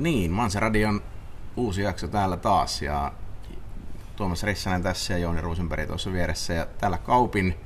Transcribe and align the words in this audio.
Niin, 0.00 0.30
Manseradion 0.30 1.02
uusi 1.56 1.82
jakso 1.82 2.08
täällä 2.08 2.36
taas 2.36 2.82
ja 2.82 3.12
Tuomas 4.16 4.42
Rissanen 4.42 4.82
tässä 4.82 5.12
ja 5.12 5.18
Jouni 5.18 5.40
Ruusenberg 5.40 5.86
tuossa 5.86 6.12
vieressä. 6.12 6.54
Ja 6.54 6.66
täällä 6.66 6.98
Kaupin 6.98 7.56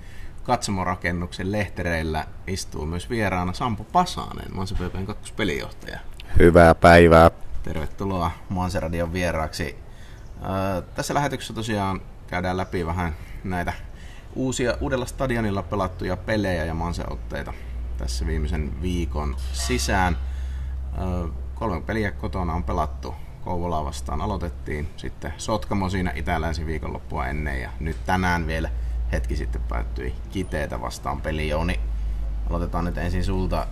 katsomorakennuksen 0.42 1.52
lehtereillä 1.52 2.26
istuu 2.46 2.86
myös 2.86 3.10
vieraana 3.10 3.52
Sampo 3.52 3.84
Pasanen, 3.84 4.54
Mansepepen 4.54 5.06
kakkospelijohtaja. 5.06 5.98
Hyvää 6.38 6.74
päivää. 6.74 7.30
Tervetuloa 7.62 8.30
Manseradion 8.48 9.12
vieraaksi. 9.12 9.78
Tässä 10.94 11.14
lähetyksessä 11.14 11.54
tosiaan 11.54 12.00
käydään 12.26 12.56
läpi 12.56 12.86
vähän 12.86 13.16
näitä 13.44 13.72
uusia 14.34 14.76
uudella 14.80 15.06
stadionilla 15.06 15.62
pelattuja 15.62 16.16
pelejä 16.16 16.64
ja 16.64 16.74
manseotteita 16.74 17.52
tässä 17.96 18.26
viimeisen 18.26 18.82
viikon 18.82 19.36
sisään. 19.52 20.16
Kolme 21.54 21.80
peliä 21.80 22.12
kotona 22.12 22.54
on 22.54 22.64
pelattu. 22.64 23.14
Kouvolaa 23.44 23.84
vastaan 23.84 24.20
aloitettiin, 24.20 24.88
sitten 24.96 25.32
Sotkamo 25.36 25.88
siinä 25.88 26.12
itä-länsi 26.14 26.66
viikonloppua 26.66 27.26
ennen 27.26 27.60
ja 27.60 27.70
nyt 27.80 27.96
tänään 28.06 28.46
vielä 28.46 28.70
hetki 29.12 29.36
sitten 29.36 29.62
päättyi 29.68 30.14
Kiteitä 30.30 30.80
vastaan 30.80 31.20
peli. 31.20 31.48
Jouni, 31.48 31.80
aloitetaan 32.50 32.84
nyt 32.84 32.98
ensin 32.98 33.24
sulta. 33.24 33.66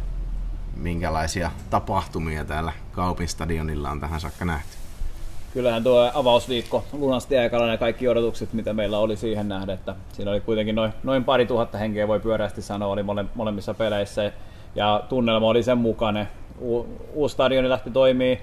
Minkälaisia 0.76 1.50
tapahtumia 1.70 2.44
täällä 2.44 2.72
Kaupin 2.92 3.28
stadionilla 3.28 3.90
on 3.90 4.00
tähän 4.00 4.20
saakka 4.20 4.44
nähty? 4.44 4.76
Kyllähän 5.52 5.84
tuo 5.84 6.10
avausviikko 6.14 6.84
lunasti 6.92 7.38
aikana 7.38 7.66
ne 7.66 7.78
kaikki 7.78 8.08
odotukset, 8.08 8.52
mitä 8.52 8.72
meillä 8.72 8.98
oli 8.98 9.16
siihen 9.16 9.48
nähdä, 9.48 9.72
että 9.72 9.94
siinä 10.12 10.30
oli 10.30 10.40
kuitenkin 10.40 10.74
noin, 10.74 10.92
noin 11.02 11.24
pari 11.24 11.46
tuhatta 11.46 11.78
henkeä, 11.78 12.08
voi 12.08 12.20
pyörästi 12.20 12.62
sanoa, 12.62 12.92
oli 12.92 13.02
mole, 13.02 13.24
molemmissa 13.34 13.74
peleissä 13.74 14.32
ja 14.74 15.04
tunnelma 15.08 15.46
oli 15.46 15.62
sen 15.62 15.78
mukainen. 15.78 16.28
Uusi 17.14 17.32
stadioni 17.32 17.68
lähti 17.68 17.90
toimii 17.90 18.40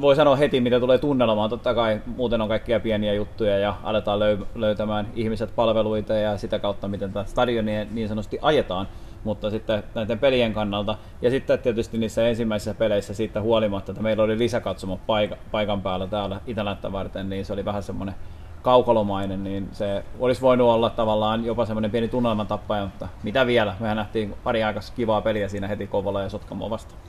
voi 0.00 0.16
sanoa 0.16 0.36
heti, 0.36 0.60
mitä 0.60 0.80
tulee 0.80 0.98
tunnelmaan. 0.98 1.50
Totta 1.50 1.74
kai 1.74 2.00
muuten 2.06 2.40
on 2.40 2.48
kaikkia 2.48 2.80
pieniä 2.80 3.14
juttuja 3.14 3.58
ja 3.58 3.74
aletaan 3.82 4.18
löy- 4.20 4.46
löytämään 4.54 5.06
ihmiset 5.14 5.56
palveluita 5.56 6.14
ja 6.14 6.38
sitä 6.38 6.58
kautta, 6.58 6.88
miten 6.88 7.12
tätä 7.12 7.30
stadionia 7.30 7.86
niin 7.90 8.08
sanotusti 8.08 8.38
ajetaan. 8.42 8.88
Mutta 9.24 9.50
sitten 9.50 9.82
näiden 9.94 10.18
pelien 10.18 10.52
kannalta 10.52 10.96
ja 11.22 11.30
sitten 11.30 11.58
tietysti 11.58 11.98
niissä 11.98 12.28
ensimmäisissä 12.28 12.74
peleissä 12.74 13.14
siitä 13.14 13.40
huolimatta, 13.40 13.92
että 13.92 14.02
meillä 14.02 14.22
oli 14.22 14.38
lisäkatsomo 14.38 15.00
paik- 15.06 15.36
paikan 15.50 15.82
päällä 15.82 16.06
täällä 16.06 16.40
Itälänttä 16.46 16.92
varten, 16.92 17.28
niin 17.28 17.44
se 17.44 17.52
oli 17.52 17.64
vähän 17.64 17.82
semmoinen 17.82 18.14
kaukolomainen, 18.62 19.44
niin 19.44 19.68
se 19.72 20.04
olisi 20.20 20.40
voinut 20.40 20.68
olla 20.68 20.90
tavallaan 20.90 21.44
jopa 21.44 21.66
semmoinen 21.66 21.90
pieni 21.90 22.08
tunnelmatappaja, 22.08 22.84
mutta 22.84 23.08
mitä 23.22 23.46
vielä? 23.46 23.74
Mehän 23.80 23.96
nähtiin 23.96 24.34
pari 24.44 24.64
aikaa 24.64 24.82
kivaa 24.96 25.20
peliä 25.20 25.48
siinä 25.48 25.68
heti 25.68 25.86
Kovola 25.86 26.22
ja 26.22 26.28
Sotkamo 26.28 26.70
vastaan. 26.70 27.00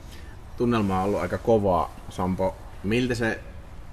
Tunnelma 0.58 0.98
on 0.98 1.04
ollut 1.04 1.20
aika 1.20 1.38
kovaa, 1.38 1.90
Sampo. 2.08 2.56
Miltä 2.84 3.14
se 3.14 3.40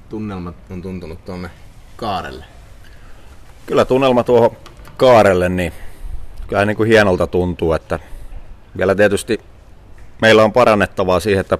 tunnelma 0.09 0.53
on 0.69 0.81
tuntunut 0.81 1.25
tuonne 1.25 1.49
Kaarelle? 1.95 2.45
Kyllä 3.65 3.85
tunnelma 3.85 4.23
tuohon 4.23 4.51
Kaarelle, 4.97 5.49
niin 5.49 5.73
kyllä 6.47 6.65
niin 6.65 6.77
kuin 6.77 6.89
hienolta 6.89 7.27
tuntuu, 7.27 7.73
että 7.73 7.99
vielä 8.77 8.95
tietysti 8.95 9.39
meillä 10.21 10.43
on 10.43 10.53
parannettavaa 10.53 11.19
siihen, 11.19 11.41
että 11.41 11.57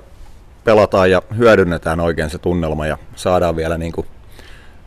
pelataan 0.64 1.12
ja 1.12 1.22
hyödynnetään 1.38 2.00
oikein 2.00 2.30
se 2.30 2.38
tunnelma 2.38 2.88
ja 2.88 2.98
saadaan 3.16 3.56
vielä 3.56 3.78
niin 3.78 3.92
kuin 3.92 4.08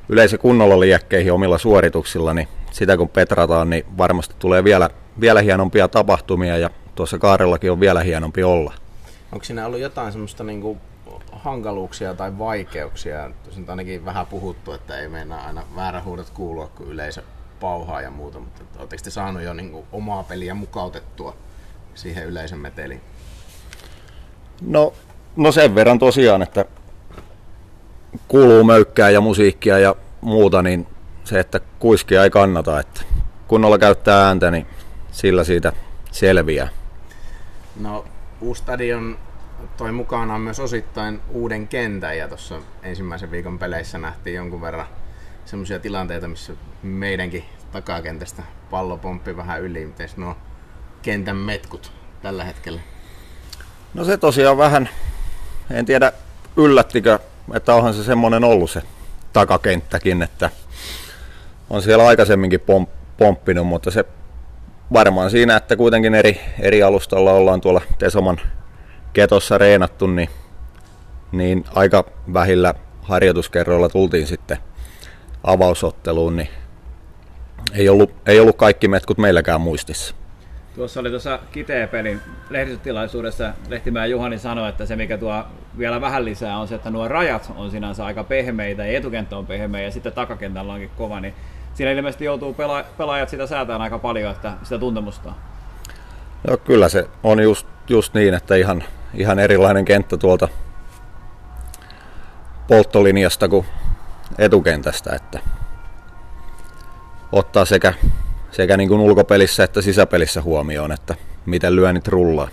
yleisö 0.08 0.38
kunnolla 0.38 0.80
liekkeihin 0.80 1.32
omilla 1.32 1.58
suorituksilla, 1.58 2.34
niin 2.34 2.48
sitä 2.70 2.96
kun 2.96 3.08
petrataan, 3.08 3.70
niin 3.70 3.84
varmasti 3.98 4.34
tulee 4.38 4.64
vielä, 4.64 4.90
vielä 5.20 5.42
hienompia 5.42 5.88
tapahtumia 5.88 6.58
ja 6.58 6.70
tuossa 6.94 7.18
Kaarellakin 7.18 7.72
on 7.72 7.80
vielä 7.80 8.00
hienompi 8.00 8.42
olla. 8.42 8.74
Onko 9.32 9.44
siinä 9.44 9.66
ollut 9.66 9.80
jotain 9.80 10.12
semmoista 10.12 10.44
niin 10.44 10.60
kuin 10.60 10.80
hankaluuksia 11.32 12.14
tai 12.14 12.38
vaikeuksia? 12.38 13.30
Tuossa 13.42 13.60
on 13.60 13.70
ainakin 13.70 14.04
vähän 14.04 14.26
puhuttu, 14.26 14.72
että 14.72 14.98
ei 14.98 15.08
meinaa 15.08 15.46
aina 15.46 15.62
väärä 15.76 16.02
huudot 16.02 16.30
kuulua, 16.30 16.68
kun 16.68 16.86
yleisö 16.86 17.22
pauhaa 17.60 18.02
ja 18.02 18.10
muuta, 18.10 18.38
mutta 18.38 18.62
oletteko 18.78 19.02
te 19.04 19.10
saanut 19.10 19.42
jo 19.42 19.54
niin 19.54 19.70
kuin 19.70 19.86
omaa 19.92 20.22
peliä 20.22 20.54
mukautettua 20.54 21.36
siihen 21.94 22.26
yleisön 22.26 22.58
meteliin? 22.58 23.00
No, 24.60 24.92
no 25.36 25.52
sen 25.52 25.74
verran 25.74 25.98
tosiaan, 25.98 26.42
että 26.42 26.64
kuuluu 28.28 28.64
möykkää 28.64 29.10
ja 29.10 29.20
musiikkia 29.20 29.78
ja 29.78 29.94
muuta, 30.20 30.62
niin 30.62 30.86
se, 31.24 31.40
että 31.40 31.60
kuiskia 31.78 32.24
ei 32.24 32.30
kannata, 32.30 32.80
että 32.80 33.00
kunnolla 33.48 33.78
käyttää 33.78 34.26
ääntä, 34.26 34.50
niin 34.50 34.66
sillä 35.12 35.44
siitä 35.44 35.72
selviää. 36.12 36.68
No, 37.80 38.04
uusi 38.40 38.62
stadion 38.62 39.18
toi 39.76 39.92
mukanaan 39.92 40.40
myös 40.40 40.60
osittain 40.60 41.20
uuden 41.30 41.68
kentän 41.68 42.18
ja 42.18 42.28
tuossa 42.28 42.60
ensimmäisen 42.82 43.30
viikon 43.30 43.58
peleissä 43.58 43.98
nähtiin 43.98 44.36
jonkun 44.36 44.60
verran 44.60 44.86
semmoisia 45.44 45.78
tilanteita, 45.78 46.28
missä 46.28 46.52
meidänkin 46.82 47.44
takakentästä 47.72 48.42
pallo 48.70 48.96
pomppi 48.96 49.36
vähän 49.36 49.62
yli. 49.62 49.86
Miten 49.86 50.08
nuo 50.16 50.36
kentän 51.02 51.36
metkut 51.36 51.92
tällä 52.22 52.44
hetkellä? 52.44 52.80
No 53.94 54.04
se 54.04 54.16
tosiaan 54.16 54.58
vähän, 54.58 54.88
en 55.70 55.86
tiedä 55.86 56.12
yllättikö, 56.56 57.18
että 57.54 57.74
onhan 57.74 57.94
se 57.94 58.04
semmoinen 58.04 58.44
ollut 58.44 58.70
se 58.70 58.82
takakenttäkin, 59.32 60.22
että 60.22 60.50
on 61.70 61.82
siellä 61.82 62.06
aikaisemminkin 62.06 62.60
pomp, 62.60 62.90
pomppinut, 63.18 63.66
mutta 63.66 63.90
se 63.90 64.04
varmaan 64.92 65.30
siinä, 65.30 65.56
että 65.56 65.76
kuitenkin 65.76 66.14
eri, 66.14 66.40
eri 66.60 66.82
alustalla 66.82 67.32
ollaan 67.32 67.60
tuolla 67.60 67.80
Tesoman 67.98 68.40
ketossa 69.12 69.58
reenattu, 69.58 70.06
niin, 70.06 70.28
niin 71.32 71.64
aika 71.74 72.04
vähillä 72.32 72.74
harjoituskerroilla 73.02 73.88
tultiin 73.88 74.26
sitten 74.26 74.58
avausotteluun, 75.44 76.36
niin 76.36 76.48
ei 77.72 77.88
ollut, 77.88 78.14
ei 78.26 78.40
ollut 78.40 78.56
kaikki 78.56 78.88
metkut 78.88 79.18
meilläkään 79.18 79.60
muistissa. 79.60 80.14
Tuossa 80.74 81.00
oli 81.00 81.10
tuossa 81.10 81.38
Kiteen-pelin 81.52 82.20
lehdistötilaisuudessa 82.50 83.52
Lehtimäen 83.68 84.10
Juhani 84.10 84.38
sanoi, 84.38 84.68
että 84.68 84.86
se 84.86 84.96
mikä 84.96 85.18
tuo 85.18 85.44
vielä 85.78 86.00
vähän 86.00 86.24
lisää 86.24 86.58
on 86.58 86.68
se, 86.68 86.74
että 86.74 86.90
nuo 86.90 87.08
rajat 87.08 87.52
on 87.56 87.70
sinänsä 87.70 88.04
aika 88.04 88.24
pehmeitä 88.24 88.86
ja 88.86 88.98
etukenttä 88.98 89.36
on 89.36 89.46
pehmeä 89.46 89.82
ja 89.82 89.90
sitten 89.90 90.12
takakentällä 90.12 90.72
onkin 90.72 90.90
kova, 90.96 91.20
niin 91.20 91.34
siinä 91.78 91.92
ilmeisesti 91.92 92.24
joutuu 92.24 92.52
pela- 92.52 92.84
pelaajat 92.98 93.28
sitä 93.28 93.46
säätämään 93.46 93.82
aika 93.82 93.98
paljon, 93.98 94.32
että 94.32 94.52
sitä 94.62 94.78
tuntemusta. 94.78 95.32
No 96.48 96.56
kyllä 96.56 96.88
se 96.88 97.08
on 97.22 97.42
just, 97.42 97.66
just 97.88 98.14
niin, 98.14 98.34
että 98.34 98.56
ihan, 98.56 98.84
ihan 99.14 99.38
erilainen 99.38 99.84
kenttä 99.84 100.16
tuolta 100.16 100.48
polttolinjasta 102.68 103.48
kuin 103.48 103.66
etukentästä, 104.38 105.14
että 105.14 105.40
ottaa 107.32 107.64
sekä, 107.64 107.94
sekä 108.50 108.76
niin 108.76 108.88
kuin 108.88 109.00
ulkopelissä 109.00 109.64
että 109.64 109.82
sisäpelissä 109.82 110.42
huomioon, 110.42 110.92
että 110.92 111.14
miten 111.46 111.76
lyönnit 111.76 112.08
rullaa. 112.08 112.48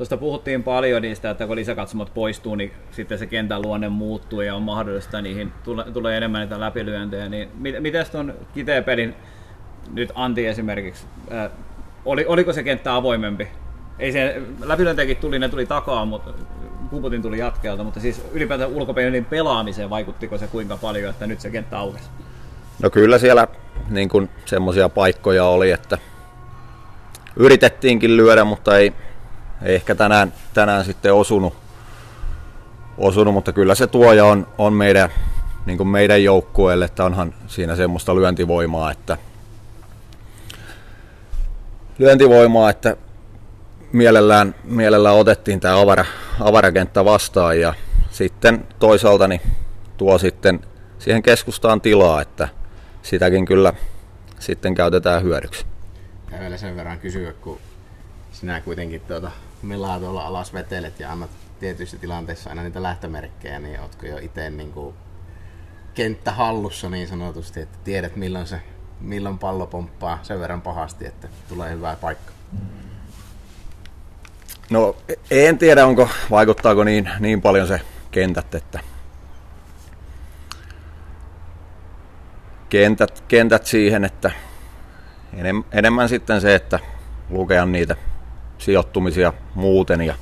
Tuosta 0.00 0.16
puhuttiin 0.16 0.62
paljon 0.62 1.02
niistä, 1.02 1.30
että 1.30 1.46
kun 1.46 1.56
lisäkatsomot 1.56 2.14
poistuu, 2.14 2.54
niin 2.54 2.72
sitten 2.90 3.18
se 3.18 3.26
kentän 3.26 3.62
luonne 3.62 3.88
muuttuu 3.88 4.40
ja 4.40 4.54
on 4.54 4.62
mahdollista 4.62 5.22
niihin 5.22 5.52
tule, 5.64 5.84
tulee 5.92 6.16
enemmän 6.16 6.40
niitä 6.40 6.60
läpilyöntejä. 6.60 7.28
Niin 7.28 7.48
miten 7.80 8.06
tuon 8.12 8.34
kiteen 8.54 8.84
pelin 8.84 9.14
nyt 9.92 10.12
Anti 10.14 10.46
esimerkiksi, 10.46 11.06
ää, 11.30 11.50
oli, 12.04 12.24
oliko 12.26 12.52
se 12.52 12.62
kenttä 12.62 12.96
avoimempi? 12.96 13.48
Ei 13.98 14.12
se, 14.12 14.42
läpilyöntejäkin 14.64 15.16
tuli, 15.16 15.38
ne 15.38 15.48
tuli 15.48 15.66
takaa, 15.66 16.04
mutta 16.04 16.30
Kuputin 16.90 17.22
tuli 17.22 17.38
jatkeelta, 17.38 17.84
mutta 17.84 18.00
siis 18.00 18.24
ylipäätään 18.32 18.70
ulkopelin 18.70 19.24
pelaamiseen 19.24 19.90
vaikuttiko 19.90 20.38
se 20.38 20.46
kuinka 20.46 20.76
paljon, 20.76 21.10
että 21.10 21.26
nyt 21.26 21.40
se 21.40 21.50
kenttä 21.50 21.78
aukesi? 21.78 22.10
No 22.82 22.90
kyllä 22.90 23.18
siellä 23.18 23.48
niin 23.90 24.30
semmoisia 24.44 24.88
paikkoja 24.88 25.44
oli, 25.44 25.70
että 25.70 25.98
yritettiinkin 27.36 28.16
lyödä, 28.16 28.44
mutta 28.44 28.78
ei, 28.78 28.92
ei 29.62 29.74
ehkä 29.74 29.94
tänään, 29.94 30.32
tänään 30.54 30.84
sitten 30.84 31.14
osunut, 31.14 31.54
osunut, 32.98 33.34
mutta 33.34 33.52
kyllä 33.52 33.74
se 33.74 33.86
tuoja 33.86 34.24
on, 34.24 34.46
on 34.58 34.72
meidän, 34.72 35.10
niin 35.66 35.76
kuin 35.76 35.88
meidän 35.88 36.24
joukkueelle, 36.24 36.84
että 36.84 37.04
onhan 37.04 37.34
siinä 37.46 37.76
semmoista 37.76 38.14
lyöntivoimaa, 38.14 38.90
että 38.90 39.16
lyöntivoimaa, 41.98 42.70
että 42.70 42.96
mielellään, 43.92 44.54
mielellään 44.64 45.16
otettiin 45.16 45.60
tämä 45.60 45.80
avara, 45.80 46.04
avarakenttä 46.40 47.04
vastaan 47.04 47.60
ja 47.60 47.74
sitten 48.10 48.66
toisaalta 48.78 49.28
niin 49.28 49.40
tuo 49.96 50.18
sitten 50.18 50.60
siihen 50.98 51.22
keskustaan 51.22 51.80
tilaa, 51.80 52.22
että 52.22 52.48
sitäkin 53.02 53.44
kyllä 53.44 53.72
sitten 54.38 54.74
käytetään 54.74 55.22
hyödyksi. 55.22 55.66
Ja 56.32 56.40
vielä 56.40 56.56
sen 56.56 56.76
verran 56.76 56.98
kysyä, 56.98 57.32
kun 57.32 57.58
sinä 58.32 58.60
kuitenkin 58.60 59.00
tuota 59.00 59.30
melaa 59.62 60.00
tuolla 60.00 60.26
alas 60.26 60.54
vetelet 60.54 61.00
ja 61.00 61.12
annat 61.12 61.30
tietyissä 61.60 61.96
tilanteissa 61.96 62.50
aina 62.50 62.62
niitä 62.62 62.82
lähtömerkkejä, 62.82 63.58
niin 63.58 63.80
ootko 63.80 64.06
jo 64.06 64.18
itse 64.18 64.50
niin 64.50 64.72
kenttä 65.94 66.32
hallussa 66.32 66.88
niin 66.88 67.08
sanotusti, 67.08 67.60
että 67.60 67.78
tiedät 67.84 68.16
milloin 68.16 68.46
se 68.46 68.62
milloin 69.00 69.38
pallo 69.38 69.66
pomppaa 69.66 70.18
sen 70.22 70.40
verran 70.40 70.62
pahasti, 70.62 71.06
että 71.06 71.28
tulee 71.48 71.70
hyvää 71.70 71.96
paikka? 71.96 72.32
No 74.70 74.96
en 75.30 75.58
tiedä, 75.58 75.86
onko, 75.86 76.08
vaikuttaako 76.30 76.84
niin, 76.84 77.10
niin 77.20 77.42
paljon 77.42 77.66
se 77.66 77.80
kentät, 78.10 78.54
että 78.54 78.80
kentät, 82.68 83.24
kentät 83.28 83.66
siihen, 83.66 84.04
että 84.04 84.30
enem, 85.36 85.64
enemmän 85.72 86.08
sitten 86.08 86.40
se, 86.40 86.54
että 86.54 86.78
lukea 87.30 87.66
niitä 87.66 87.96
sijoittumisia 88.60 89.32
muuten 89.54 90.00
ja 90.00 90.14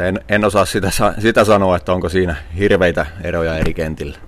en, 0.00 0.20
en 0.28 0.44
osaa 0.44 0.64
sitä, 0.64 0.90
sitä 1.18 1.44
sanoa, 1.44 1.76
että 1.76 1.92
onko 1.92 2.08
siinä 2.08 2.36
hirveitä 2.58 3.06
eroja 3.22 3.58
eri 3.58 3.74
kentillä. 3.74 4.18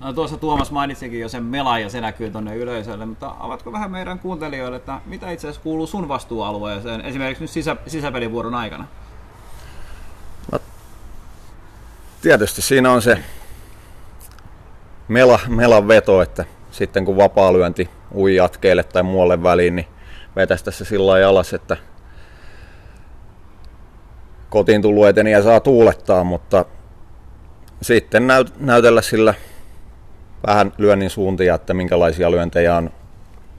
No 0.00 0.12
tuossa 0.12 0.36
Tuomas 0.36 0.70
mainitsikin 0.70 1.20
jo 1.20 1.28
sen 1.28 1.44
melan 1.44 1.82
ja 1.82 1.90
se 1.90 2.00
näkyy 2.00 2.30
tuonne 2.30 2.56
yleisölle, 2.56 3.06
mutta 3.06 3.34
avatko 3.40 3.72
vähän 3.72 3.90
meidän 3.90 4.18
kuuntelijoille, 4.18 4.76
että 4.76 5.00
mitä 5.06 5.30
itse 5.30 5.46
asiassa 5.46 5.62
kuuluu 5.62 5.86
sun 5.86 6.08
vastuualueeseen 6.08 7.00
esimerkiksi 7.00 7.44
nyt 7.44 7.50
sisä, 7.50 7.76
sisäpelivuoron 7.86 8.54
aikana? 8.54 8.86
No, 10.52 10.58
tietysti 12.22 12.62
siinä 12.62 12.92
on 12.92 13.02
se 13.02 13.18
mela, 15.08 15.40
melan 15.48 15.88
veto, 15.88 16.22
että 16.22 16.44
sitten 16.70 17.04
kun 17.04 17.16
vapaa 17.16 17.52
lyönti 17.52 17.90
ui 18.14 18.34
jatkeelle 18.34 18.82
tai 18.82 19.02
muualle 19.02 19.42
väliin, 19.42 19.76
niin 19.76 19.86
vetästä 20.38 20.70
se 20.70 20.84
sillä 20.84 21.06
lailla 21.06 21.28
alas, 21.28 21.54
että 21.54 21.76
kotiin 24.50 24.82
tullut 24.82 25.04
ja 25.30 25.42
saa 25.42 25.60
tuulettaa, 25.60 26.24
mutta 26.24 26.64
sitten 27.82 28.26
näyt, 28.26 28.60
näytellä 28.60 29.02
sillä 29.02 29.34
vähän 30.46 30.72
lyönnin 30.78 31.10
suuntia, 31.10 31.54
että 31.54 31.74
minkälaisia 31.74 32.30
lyöntejä 32.30 32.76
on 32.76 32.90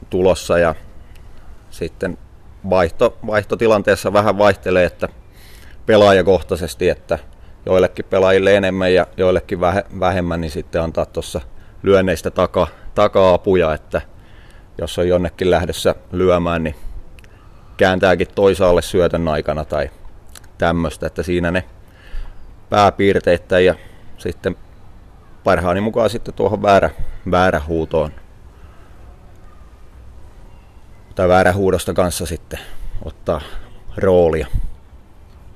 tulossa. 0.09 0.57
Ja 0.57 0.75
sitten 1.69 2.17
vaihto, 2.69 3.17
vaihtotilanteessa 3.27 4.13
vähän 4.13 4.37
vaihtelee, 4.37 4.85
että 4.85 5.09
pelaajakohtaisesti, 5.85 6.89
että 6.89 7.19
joillekin 7.65 8.05
pelaajille 8.09 8.55
enemmän 8.55 8.93
ja 8.93 9.07
joillekin 9.17 9.59
vähemmän, 9.99 10.41
niin 10.41 10.51
sitten 10.51 10.81
antaa 10.81 11.05
tuossa 11.05 11.41
lyönneistä 11.83 12.31
taka, 12.31 12.67
taka-apuja, 12.95 13.73
että 13.73 14.01
jos 14.81 14.99
on 14.99 15.07
jonnekin 15.07 15.51
lähdössä 15.51 15.95
lyömään, 16.11 16.63
niin 16.63 16.75
kääntääkin 17.77 18.27
toisaalle 18.35 18.81
syötön 18.81 19.27
aikana 19.27 19.65
tai 19.65 19.89
tämmöistä, 20.57 21.07
että 21.07 21.23
siinä 21.23 21.51
ne 21.51 21.63
pääpiirteitä 22.69 23.59
ja 23.59 23.75
sitten 24.17 24.55
parhaani 25.43 25.81
mukaan 25.81 26.09
sitten 26.09 26.33
tuohon 26.33 26.61
väärä, 26.61 26.89
väärä 27.31 27.61
huutoon 27.67 28.11
tai 31.15 31.27
väärä 31.27 31.53
huudosta 31.53 31.93
kanssa 31.93 32.25
sitten 32.25 32.59
ottaa 33.05 33.41
roolia. 33.97 34.47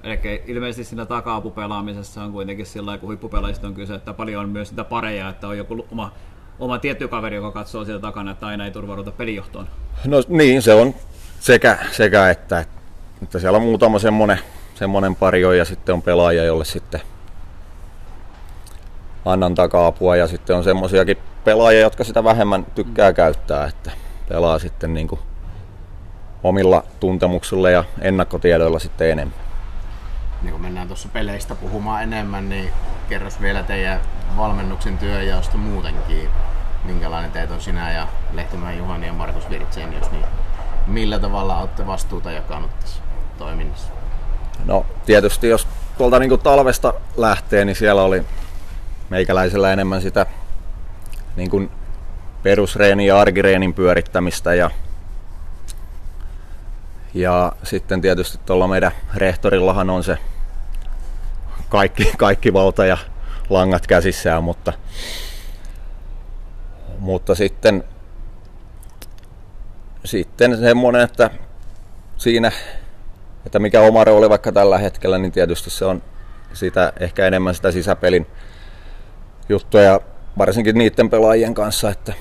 Eli 0.04 0.44
ilmeisesti 0.48 0.84
siinä 0.84 1.06
taka-apupelaamisessa 1.06 2.24
on 2.24 2.32
kuitenkin 2.32 2.66
sillä 2.66 2.98
kun 2.98 3.08
huippupelaajista 3.08 3.68
on 3.68 3.74
kyse, 3.74 3.96
että 3.96 4.14
paljon 4.14 4.44
on 4.44 4.50
myös 4.50 4.70
sitä 4.70 4.84
pareja, 4.84 5.30
että 5.30 5.48
on 5.48 5.58
joku 5.58 5.88
oma, 5.92 6.12
oma 6.64 6.80
tietty 6.80 7.08
kaveri, 7.08 7.36
joka 7.36 7.52
katsoo 7.52 7.86
sieltä 7.86 8.02
takana, 8.02 8.32
että 8.32 8.48
aina 8.48 8.66
ei 8.66 8.72
turvauduta 8.72 9.12
pelijohtoon. 9.12 9.68
No 10.06 10.18
niin, 10.28 10.62
se 10.62 10.74
on 10.74 10.96
sekä, 11.40 11.78
sekä 11.92 12.30
että, 12.30 12.66
että 13.24 13.40
siellä 13.40 13.56
on 13.58 13.64
muutama 13.64 14.00
semmoinen, 14.00 14.40
semmoinen 14.76 15.16
pari 15.16 15.58
ja 15.58 15.66
sitten 15.66 15.94
on 15.94 16.02
pelaaja, 16.02 16.44
jolle 16.44 16.66
sitten 16.66 17.02
annan 19.26 19.56
taka-apua 19.56 20.16
ja 20.16 20.28
sitten 20.28 20.56
on 20.56 20.64
semmoisiakin 20.64 21.18
pelaajia, 21.44 21.82
jotka 21.82 22.04
sitä 22.04 22.24
vähemmän 22.24 22.66
tykkää 22.76 23.14
käyttää, 23.14 23.66
että 23.66 23.92
pelaa 24.30 24.60
sitten 24.60 24.94
niin 24.94 25.08
kuin 25.08 25.20
omilla 26.44 26.84
tuntemuksilla 27.00 27.70
ja 27.70 27.84
ennakkotiedoilla 28.02 28.80
sitten 28.80 29.10
enemmän. 29.10 29.38
Niin 30.42 30.52
kun 30.52 30.62
mennään 30.62 30.88
tuossa 30.88 31.10
peleistä 31.14 31.56
puhumaan 31.56 32.04
enemmän, 32.04 32.50
niin 32.50 32.70
kerros 33.10 33.42
vielä 33.42 33.64
teidän 33.64 34.00
valmennuksen 34.38 34.98
työjaosta 34.98 35.58
muutenkin. 35.58 36.30
Minkälainen 36.86 37.32
teet 37.32 37.52
on 37.52 37.62
sinä 37.62 37.92
ja 37.92 38.08
Lehtimäen 38.34 38.78
Juhani 38.78 39.08
ja 39.08 39.14
Markus 39.14 39.50
Virtsenius, 39.50 40.12
niin 40.12 40.26
millä 40.88 41.20
tavalla 41.20 41.58
olette 41.58 41.88
vastuuta 41.88 42.32
jakanut 42.32 42.80
tässä 42.80 43.02
toiminnassa? 43.38 43.94
No 44.66 44.86
tietysti 45.06 45.48
jos 45.48 45.68
tuolta 45.98 46.20
niin 46.20 46.40
talvesta 46.40 46.94
lähtee, 47.18 47.66
niin 47.66 47.76
siellä 47.76 48.04
oli 48.04 48.24
meikäläisellä 49.10 49.74
enemmän 49.74 50.02
sitä 50.02 50.26
niin 51.36 51.50
kuin 51.50 51.72
perusreenin 52.44 53.08
ja 53.08 53.20
arkireenin 53.20 53.74
pyörittämistä 53.74 54.54
ja, 54.54 54.72
ja 57.14 57.52
sitten 57.64 58.02
tietysti 58.02 58.40
tuolla 58.46 58.68
meidän 58.68 58.92
rehtorillahan 59.16 59.90
on 59.90 60.04
se 60.04 60.18
kaikki, 61.70 62.14
kaikki 62.18 62.54
valta 62.54 62.86
ja 62.86 62.98
langat 63.50 63.88
käsissään, 63.88 64.44
mutta, 64.44 64.74
mutta 67.04 67.36
sitten, 67.36 67.84
sitten 70.06 70.58
semmoinen, 70.58 71.02
että 71.02 71.30
siinä, 72.18 72.52
että 73.46 73.60
mikä 73.60 73.82
oma 73.82 74.04
rooli 74.04 74.30
vaikka 74.30 74.52
tällä 74.52 74.78
hetkellä, 74.78 75.18
niin 75.18 75.32
tietysti 75.32 75.70
se 75.70 75.86
on 75.86 76.04
sitä 76.54 76.94
ehkä 77.00 77.28
enemmän 77.28 77.56
sitä 77.56 77.72
sisäpelin 77.72 78.28
juttuja, 79.50 80.00
varsinkin 80.38 80.78
niiden 80.78 81.10
pelaajien 81.10 81.54
kanssa, 81.54 81.90
että 81.90 82.14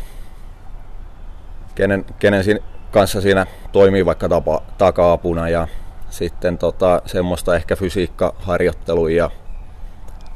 kenen, 1.75 2.05
kenen 2.19 2.45
siinä, 2.45 2.61
kanssa 2.91 3.21
siinä 3.21 3.47
toimii 3.73 4.07
vaikka 4.07 4.29
tapa, 4.29 4.63
taka-apuna 4.79 5.49
ja 5.49 5.69
sitten 6.11 6.59
tota, 6.59 7.03
semmoista 7.07 7.57
ehkä 7.57 7.77
fysiikkaharjoittelua 7.77 9.11
ja 9.11 9.31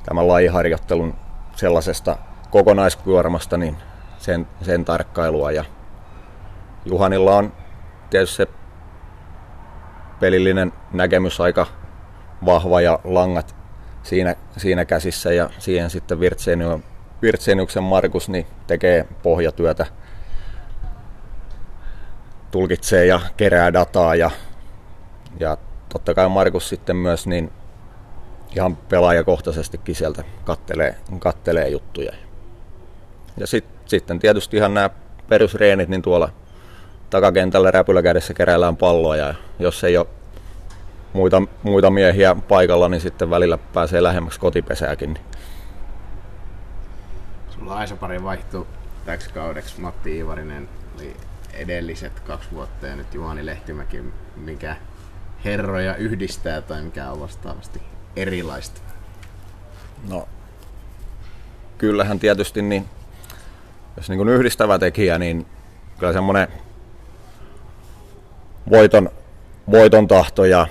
tämän 0.04 0.28
lajiharjoittelun 0.28 1.14
sellaisesta 1.56 2.19
kokonaiskuormasta, 2.50 3.56
niin 3.56 3.76
sen, 4.18 4.46
sen 4.62 4.84
tarkkailua. 4.84 5.52
Ja 5.52 5.64
Juhanilla 6.84 7.36
on 7.36 7.52
tietysti 8.10 8.36
se 8.36 8.48
pelillinen 10.20 10.72
näkemys 10.92 11.40
aika 11.40 11.66
vahva 12.46 12.80
ja 12.80 12.98
langat 13.04 13.56
siinä, 14.02 14.34
siinä 14.56 14.84
käsissä 14.84 15.32
ja 15.32 15.50
siihen 15.58 15.90
sitten 15.90 16.20
Virtseniuksen 17.22 17.82
Markus 17.82 18.28
niin 18.28 18.46
tekee 18.66 19.06
pohjatyötä, 19.22 19.86
tulkitsee 22.50 23.06
ja 23.06 23.20
kerää 23.36 23.72
dataa 23.72 24.14
ja, 24.14 24.30
ja 25.41 25.56
totta 25.88 26.14
kai 26.14 26.29
Markus 26.29 26.69
sitten 26.69 26.96
myös 26.96 27.26
niin 27.26 27.52
ihan 28.56 28.76
pelaajakohtaisestikin 28.76 29.94
sieltä 29.94 30.24
kattelee, 30.44 30.94
kattelee 31.19 31.69
juttuja. 31.69 32.25
Ja 33.36 33.46
sit, 33.46 33.64
sitten 33.86 34.19
tietysti 34.19 34.56
ihan 34.56 34.74
nämä 34.74 34.90
perusreenit, 35.28 35.88
niin 35.88 36.02
tuolla 36.02 36.28
takakentällä 37.10 37.70
räpyläkädessä 37.70 38.34
keräillään 38.34 38.76
palloa 38.76 39.16
ja 39.16 39.34
jos 39.58 39.84
ei 39.84 39.96
ole 39.96 40.06
muita, 41.12 41.43
muita 41.62 41.90
miehiä 41.90 42.36
paikalla, 42.48 42.88
niin 42.88 43.00
sitten 43.00 43.31
välillä 43.31 43.58
pääsee 43.58 44.02
lähemmäksi 44.02 44.40
kotipesääkin. 44.40 45.14
Niin. 45.14 45.24
Sulla 47.50 47.74
Aisa-pari 47.76 48.22
vaihtui 48.22 48.66
täksi 49.05 49.31
kaudeksi. 49.31 49.81
Matti 49.81 50.16
Iivarinen 50.16 50.69
oli 50.96 51.16
edelliset 51.55 52.20
kaksi 52.20 52.48
vuotta 52.52 52.86
ja 52.86 52.96
nyt 52.96 53.14
Juhani 53.14 53.46
Lehtimäki, 53.46 54.05
mikä 54.36 54.76
herroja 55.44 55.96
yhdistää 55.96 56.62
tai 56.62 56.82
mikä 56.82 57.10
on 57.10 57.20
vastaavasti 57.20 57.82
erilaista? 58.16 58.81
No, 60.08 60.28
kyllähän 61.78 62.19
tietysti 62.19 62.62
niin, 62.62 62.84
jos 63.96 64.08
niin 64.08 64.19
kuin 64.19 64.29
yhdistävä 64.29 64.79
tekijä, 64.79 65.19
niin 65.19 65.46
kyllä 65.98 66.12
semmoinen 66.12 66.48
voiton, 68.70 69.10
voiton 69.70 70.08
tahto 70.08 70.44
ja 70.44 70.67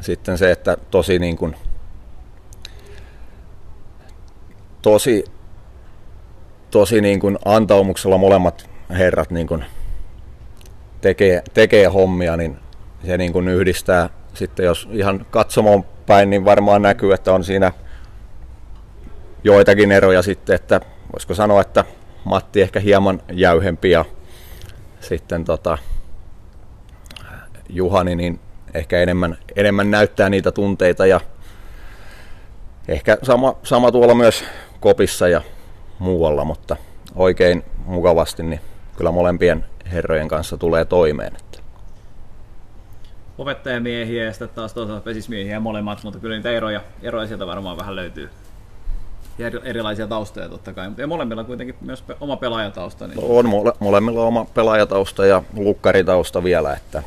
sitten 0.00 0.38
se, 0.38 0.50
että 0.50 0.76
tosi 0.90 1.18
niin 1.18 1.36
kuin, 1.36 1.56
tosi, 4.82 5.24
tosi 6.70 7.00
niin 7.00 7.20
kuin 7.20 7.38
antaumuksella 7.44 8.18
molemmat 8.18 8.70
herrat 8.90 9.30
niin 9.30 9.46
kuin 9.46 9.64
tekee, 11.00 11.42
tekee 11.54 11.86
hommia, 11.86 12.36
niin 12.36 12.58
se 13.06 13.18
niin 13.18 13.32
kuin 13.32 13.48
yhdistää. 13.48 14.08
Sitten 14.34 14.66
jos 14.66 14.88
ihan 14.92 15.26
katsomaan 15.30 15.84
päin, 16.06 16.30
niin 16.30 16.44
varmaan 16.44 16.82
näkyy, 16.82 17.12
että 17.12 17.32
on 17.32 17.44
siinä 17.44 17.72
joitakin 19.44 19.92
eroja 19.92 20.22
sitten, 20.22 20.54
että 20.54 20.80
voisiko 21.12 21.34
sanoa, 21.34 21.60
että 21.60 21.84
Matti 22.24 22.62
ehkä 22.62 22.80
hieman 22.80 23.22
jäyhempi 23.32 23.90
ja 23.90 24.04
sitten 25.00 25.44
tota, 25.44 25.78
Juhani 27.68 28.16
niin 28.16 28.40
ehkä 28.74 29.00
enemmän, 29.00 29.38
enemmän 29.56 29.90
näyttää 29.90 30.28
niitä 30.28 30.52
tunteita 30.52 31.06
ja 31.06 31.20
ehkä 32.88 33.18
sama, 33.22 33.56
sama 33.62 33.92
tuolla 33.92 34.14
myös 34.14 34.44
kopissa 34.80 35.28
ja 35.28 35.42
muualla, 35.98 36.44
mutta 36.44 36.76
oikein 37.14 37.62
mukavasti 37.84 38.42
niin 38.42 38.60
kyllä 38.96 39.10
molempien 39.10 39.64
herrojen 39.92 40.28
kanssa 40.28 40.56
tulee 40.56 40.84
toimeen. 40.84 41.32
opettajamiehiä 43.38 44.24
ja 44.24 44.32
sitten 44.32 44.48
taas 44.48 44.74
toisaalta 44.74 45.04
pesismiehiä 45.04 45.60
molemmat, 45.60 46.04
mutta 46.04 46.18
kyllä 46.18 46.36
niitä 46.36 46.50
eroja, 46.50 46.80
eroja 47.02 47.26
sieltä 47.26 47.46
varmaan 47.46 47.76
vähän 47.76 47.96
löytyy. 47.96 48.30
Ja 49.38 49.50
erilaisia 49.64 50.06
taustoja 50.06 50.48
totta 50.48 50.72
kai, 50.72 50.90
ja 50.96 51.06
molemmilla 51.06 51.44
kuitenkin 51.44 51.74
myös 51.80 52.04
oma 52.20 52.36
pelaajatausta. 52.36 53.06
Niin... 53.06 53.18
On 53.22 53.48
mole, 53.48 53.72
molemmilla 53.78 54.22
oma 54.22 54.44
pelaajatausta 54.44 55.26
ja 55.26 55.42
lukkaritausta 55.56 56.44
vielä, 56.44 56.72
että 56.72 57.02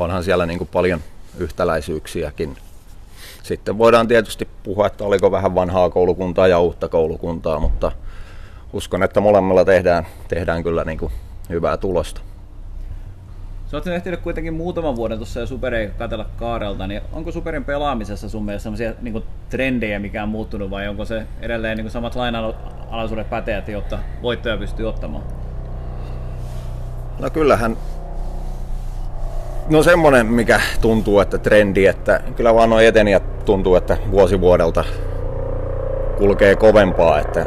onhan 0.00 0.24
siellä 0.24 0.46
niin 0.46 0.58
kuin 0.58 0.68
paljon 0.72 1.00
yhtäläisyyksiäkin. 1.38 2.56
Sitten 3.42 3.78
voidaan 3.78 4.08
tietysti 4.08 4.48
puhua, 4.62 4.86
että 4.86 5.04
oliko 5.04 5.30
vähän 5.30 5.54
vanhaa 5.54 5.90
koulukuntaa 5.90 6.48
ja 6.48 6.60
uutta 6.60 6.88
koulukuntaa, 6.88 7.60
mutta 7.60 7.92
uskon, 8.72 9.02
että 9.02 9.20
molemmilla 9.20 9.64
tehdään, 9.64 10.06
tehdään 10.28 10.62
kyllä 10.62 10.84
niin 10.84 10.98
kuin 10.98 11.12
hyvää 11.48 11.76
tulosta. 11.76 12.20
Sä 13.70 13.76
oot 13.76 13.86
ehtinyt 13.86 14.20
kuitenkin 14.20 14.54
muutaman 14.54 14.96
vuoden 14.96 15.18
tuossa 15.18 15.40
jo 15.40 15.46
Superia 15.46 15.90
katella 15.90 16.26
kaarelta, 16.36 16.86
niin 16.86 17.02
onko 17.12 17.32
Superin 17.32 17.64
pelaamisessa 17.64 18.28
sun 18.28 18.44
mielestä 18.44 18.62
sellaisia 18.62 18.92
niin 19.00 19.22
trendejä, 19.50 19.98
mikä 19.98 20.22
on 20.22 20.28
muuttunut, 20.28 20.70
vai 20.70 20.88
onko 20.88 21.04
se 21.04 21.22
edelleen 21.40 21.78
niin 21.78 21.90
samat 21.90 22.14
lainalaisuudet 22.14 23.30
päteät, 23.30 23.68
jotta 23.68 23.98
voittoja 24.22 24.56
pystyy 24.56 24.88
ottamaan? 24.88 25.24
No 27.20 27.30
kyllähän 27.30 27.76
No 29.70 29.82
semmonen, 29.82 30.26
mikä 30.26 30.60
tuntuu, 30.80 31.20
että 31.20 31.38
trendi, 31.38 31.86
että 31.86 32.20
kyllä 32.36 32.54
vaan 32.54 32.70
noin 32.70 32.86
etenijät 32.86 33.44
tuntuu, 33.44 33.76
että 33.76 33.96
vuosi 34.10 34.40
vuodelta 34.40 34.84
kulkee 36.18 36.56
kovempaa, 36.56 37.20
että, 37.20 37.46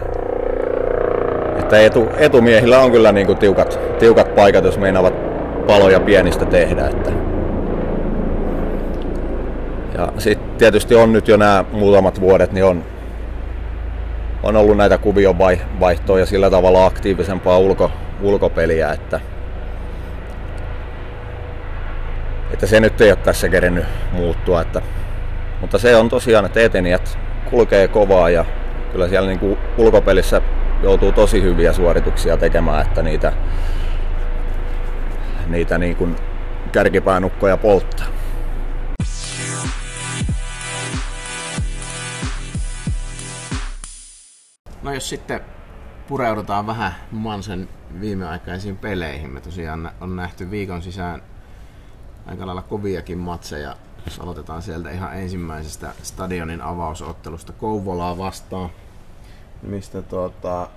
että 1.60 1.80
etu, 1.80 2.10
etumiehillä 2.18 2.80
on 2.80 2.92
kyllä 2.92 3.12
niin 3.12 3.38
tiukat, 3.38 3.80
tiukat 4.00 4.36
paikat, 4.36 4.66
jos 4.66 4.78
meinaavat 4.78 5.14
paloja 5.68 6.00
pienistä 6.00 6.46
tehdä. 6.46 6.88
Että. 6.88 7.12
Ja 9.98 10.12
sitten 10.18 10.50
tietysti 10.58 10.96
on 10.96 11.14
nyt 11.14 11.28
jo 11.28 11.38
nämä 11.38 11.66
muutamat 11.72 12.22
vuodet, 12.22 12.52
niin 12.52 12.66
on, 12.66 12.84
on 14.44 14.56
ollut 14.56 14.78
näitä 14.78 14.98
kuvion 14.98 15.38
vaihtoja 15.80 16.20
ja 16.20 16.26
sillä 16.26 16.50
tavalla 16.50 16.86
aktiivisempaa 16.86 17.58
ulko, 17.58 17.92
ulkopeliä, 18.22 18.92
että 18.92 19.20
että 22.54 22.68
se 22.68 22.80
nyt 22.80 23.02
ei 23.02 23.12
ole 23.12 23.18
tässä 23.24 23.50
kerennyt 23.50 23.86
muuttua. 24.12 24.62
Että, 24.62 24.82
mutta 25.62 25.78
se 25.78 25.96
on 25.96 26.10
tosiaan, 26.10 26.46
että 26.46 26.60
etenijät 26.60 27.18
kulkee 27.50 27.88
kovaa 27.88 28.30
ja 28.30 28.46
kyllä 28.92 29.08
siellä 29.08 29.28
niin 29.28 29.40
kuin 29.40 29.58
ulkopelissä 29.78 30.42
joutuu 30.84 31.12
tosi 31.12 31.42
hyviä 31.42 31.74
suorituksia 31.74 32.38
tekemään, 32.38 32.82
että 32.82 33.02
niitä, 33.02 33.34
niitä 35.52 35.78
niin 35.78 35.96
kuin 35.96 36.16
kärkipäänukkoja 36.72 37.58
polttaa. 37.58 38.08
No 44.82 44.94
jos 44.94 45.10
sitten 45.10 45.42
pureudutaan 46.08 46.68
vähän 46.68 46.96
Mansen 47.12 47.70
viimeaikaisiin 48.02 48.78
peleihin. 48.78 49.30
Me 49.30 49.42
tosiaan 49.42 49.92
on 50.02 50.16
nähty 50.16 50.52
viikon 50.52 50.82
sisään 50.82 51.22
aika 52.26 52.46
lailla 52.46 52.62
koviakin 52.62 53.18
matseja. 53.18 53.76
Jos 54.06 54.20
aloitetaan 54.20 54.62
sieltä 54.62 54.92
ihan 54.92 55.18
ensimmäisestä 55.18 55.94
stadionin 56.04 56.62
avausottelusta 56.62 57.54
Kouvolaa 57.54 58.18
vastaan, 58.18 58.70
mistä 59.62 60.02
tuota, 60.02 60.68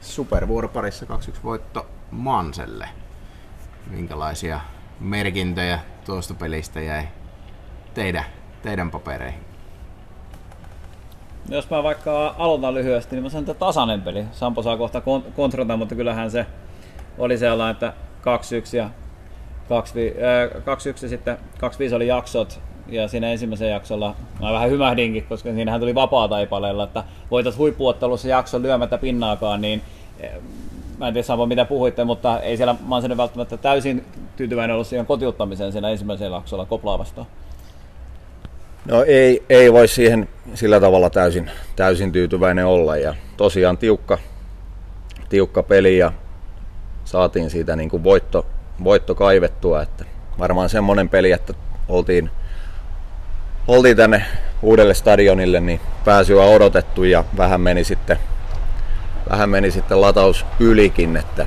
supervuoroparissa 0.00 1.06
2-1 1.06 1.08
voitto 1.44 1.86
Manselle. 2.10 2.88
Minkälaisia 3.90 4.60
merkintöjä 5.00 5.78
tuosta 6.06 6.34
pelistä 6.34 6.80
jäi 6.80 7.02
teidän, 7.94 8.24
teidän 8.62 8.90
papereihin? 8.90 9.40
Jos 11.48 11.70
mä 11.70 11.82
vaikka 11.82 12.34
aloitan 12.38 12.74
lyhyesti, 12.74 13.16
niin 13.16 13.22
mä 13.22 13.28
sanon, 13.28 13.50
että 13.50 13.54
tasainen 13.54 14.02
peli. 14.02 14.24
Sampo 14.32 14.62
saa 14.62 14.76
kohta 14.76 15.02
kontrota, 15.36 15.76
mutta 15.76 15.94
kyllähän 15.94 16.30
se 16.30 16.46
oli 17.18 17.38
sellainen, 17.38 17.72
että 17.72 17.92
2-1 18.72 18.76
ja 18.76 18.90
2-1 21.04 21.08
sitten 21.08 21.38
2-5 21.92 21.94
oli 21.94 22.06
jaksot 22.06 22.60
ja 22.86 23.08
siinä 23.08 23.32
ensimmäisen 23.32 23.70
jaksolla 23.70 24.14
mä 24.40 24.52
vähän 24.52 24.70
hymähdinkin, 24.70 25.24
koska 25.24 25.52
siinähän 25.52 25.80
tuli 25.80 25.94
vapaa 25.94 26.28
taipaleella, 26.28 26.84
että 26.84 27.04
voitat 27.30 27.56
huippuottelussa 27.56 28.28
jakson 28.28 28.62
lyömättä 28.62 28.98
pinnaakaan, 28.98 29.60
niin 29.60 29.82
mä 30.98 31.08
en 31.08 31.14
tiedä 31.14 31.26
Sampo 31.26 31.46
mitä 31.46 31.64
puhuitte, 31.64 32.04
mutta 32.04 32.40
ei 32.40 32.56
siellä, 32.56 32.74
oon 32.90 33.16
välttämättä 33.16 33.56
täysin 33.56 34.04
tyytyväinen 34.36 34.74
ollut 34.74 34.86
siihen 34.86 35.06
kotiuttamiseen 35.06 35.72
siinä 35.72 35.90
ensimmäisellä 35.90 36.36
jaksolla 36.36 36.66
Koplaa 36.66 36.98
vastaan. 36.98 37.26
No 38.88 39.04
ei, 39.04 39.44
ei 39.48 39.72
voi 39.72 39.88
siihen 39.88 40.28
sillä 40.54 40.80
tavalla 40.80 41.10
täysin, 41.10 41.50
täysin 41.76 42.12
tyytyväinen 42.12 42.66
olla 42.66 42.96
ja 42.96 43.14
tosiaan 43.36 43.78
tiukka, 43.78 44.18
tiukka 45.28 45.62
peli 45.62 45.98
ja 45.98 46.12
saatiin 47.04 47.50
siitä 47.50 47.76
niin 47.76 47.90
kuin 47.90 48.04
voitto, 48.04 48.46
voitto 48.84 49.14
kaivettua. 49.14 49.82
Että 49.82 50.04
varmaan 50.38 50.68
semmoinen 50.68 51.08
peli, 51.08 51.32
että 51.32 51.54
oltiin, 51.88 52.30
oltiin 53.68 53.96
tänne 53.96 54.24
uudelle 54.62 54.94
stadionille, 54.94 55.60
niin 55.60 55.80
pääsyä 56.04 56.44
odotettu 56.44 57.04
ja 57.04 57.24
vähän 57.36 57.60
meni 57.60 57.84
sitten, 57.84 58.18
vähän 59.30 59.50
meni 59.50 59.70
sitten 59.70 60.00
lataus 60.00 60.46
ylikin. 60.60 61.16
Että... 61.16 61.46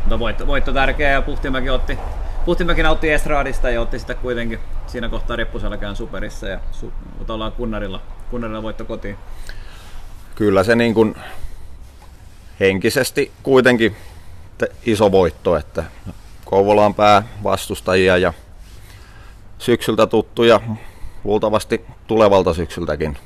Mutta 0.00 0.18
voitto, 0.18 0.46
voitto 0.46 0.72
tärkeä 0.72 1.10
ja 1.10 1.22
Puhtimäki 1.22 1.70
otti, 1.70 1.98
Puhtimäki 2.44 2.82
nautti 2.82 3.10
Estradista 3.10 3.70
ja 3.70 3.80
otti 3.80 3.98
sitä 3.98 4.14
kuitenkin 4.14 4.58
siinä 4.86 5.08
kohtaa 5.08 5.36
reppuselkään 5.36 5.96
superissa 5.96 6.48
ja 6.48 6.60
su, 6.72 6.92
ollaan 7.28 7.52
kunnarilla, 7.52 8.00
kunnarilla 8.30 8.62
voitto 8.62 8.84
kotiin. 8.84 9.16
Kyllä 10.34 10.64
se 10.64 10.76
niin 10.76 10.94
kuin 10.94 11.14
henkisesti 12.60 13.32
kuitenkin 13.42 13.96
iso 14.86 15.12
voitto, 15.12 15.56
että 15.56 15.84
Kouvola 16.44 16.86
on 16.86 16.94
pää 16.94 17.22
vastustajia 17.42 18.16
ja 18.16 18.32
syksyltä 19.58 20.06
tuttuja, 20.06 20.60
luultavasti 21.24 21.84
tulevalta 22.06 22.54
syksyltäkin 22.54 23.18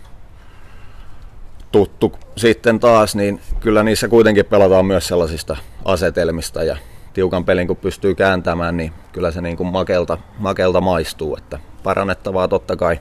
tuttu 1.72 2.12
sitten 2.36 2.80
taas, 2.80 3.16
niin 3.16 3.40
kyllä 3.60 3.82
niissä 3.82 4.08
kuitenkin 4.08 4.46
pelataan 4.46 4.86
myös 4.86 5.08
sellaisista 5.08 5.56
asetelmista 5.84 6.64
ja 6.64 6.76
tiukan 7.12 7.44
pelin 7.44 7.66
kun 7.66 7.76
pystyy 7.76 8.14
kääntämään, 8.14 8.76
niin 8.76 8.92
kyllä 9.12 9.30
se 9.30 9.40
niin 9.40 9.56
kuin 9.56 9.66
makelta, 9.66 10.18
makelta 10.38 10.80
maistuu, 10.80 11.36
että 11.36 11.58
parannettavaa 11.82 12.48
totta 12.48 12.76
kai 12.76 12.98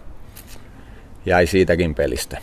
jäi 1.26 1.48
siitäkin 1.48 1.96
pelistä. 1.96 2.38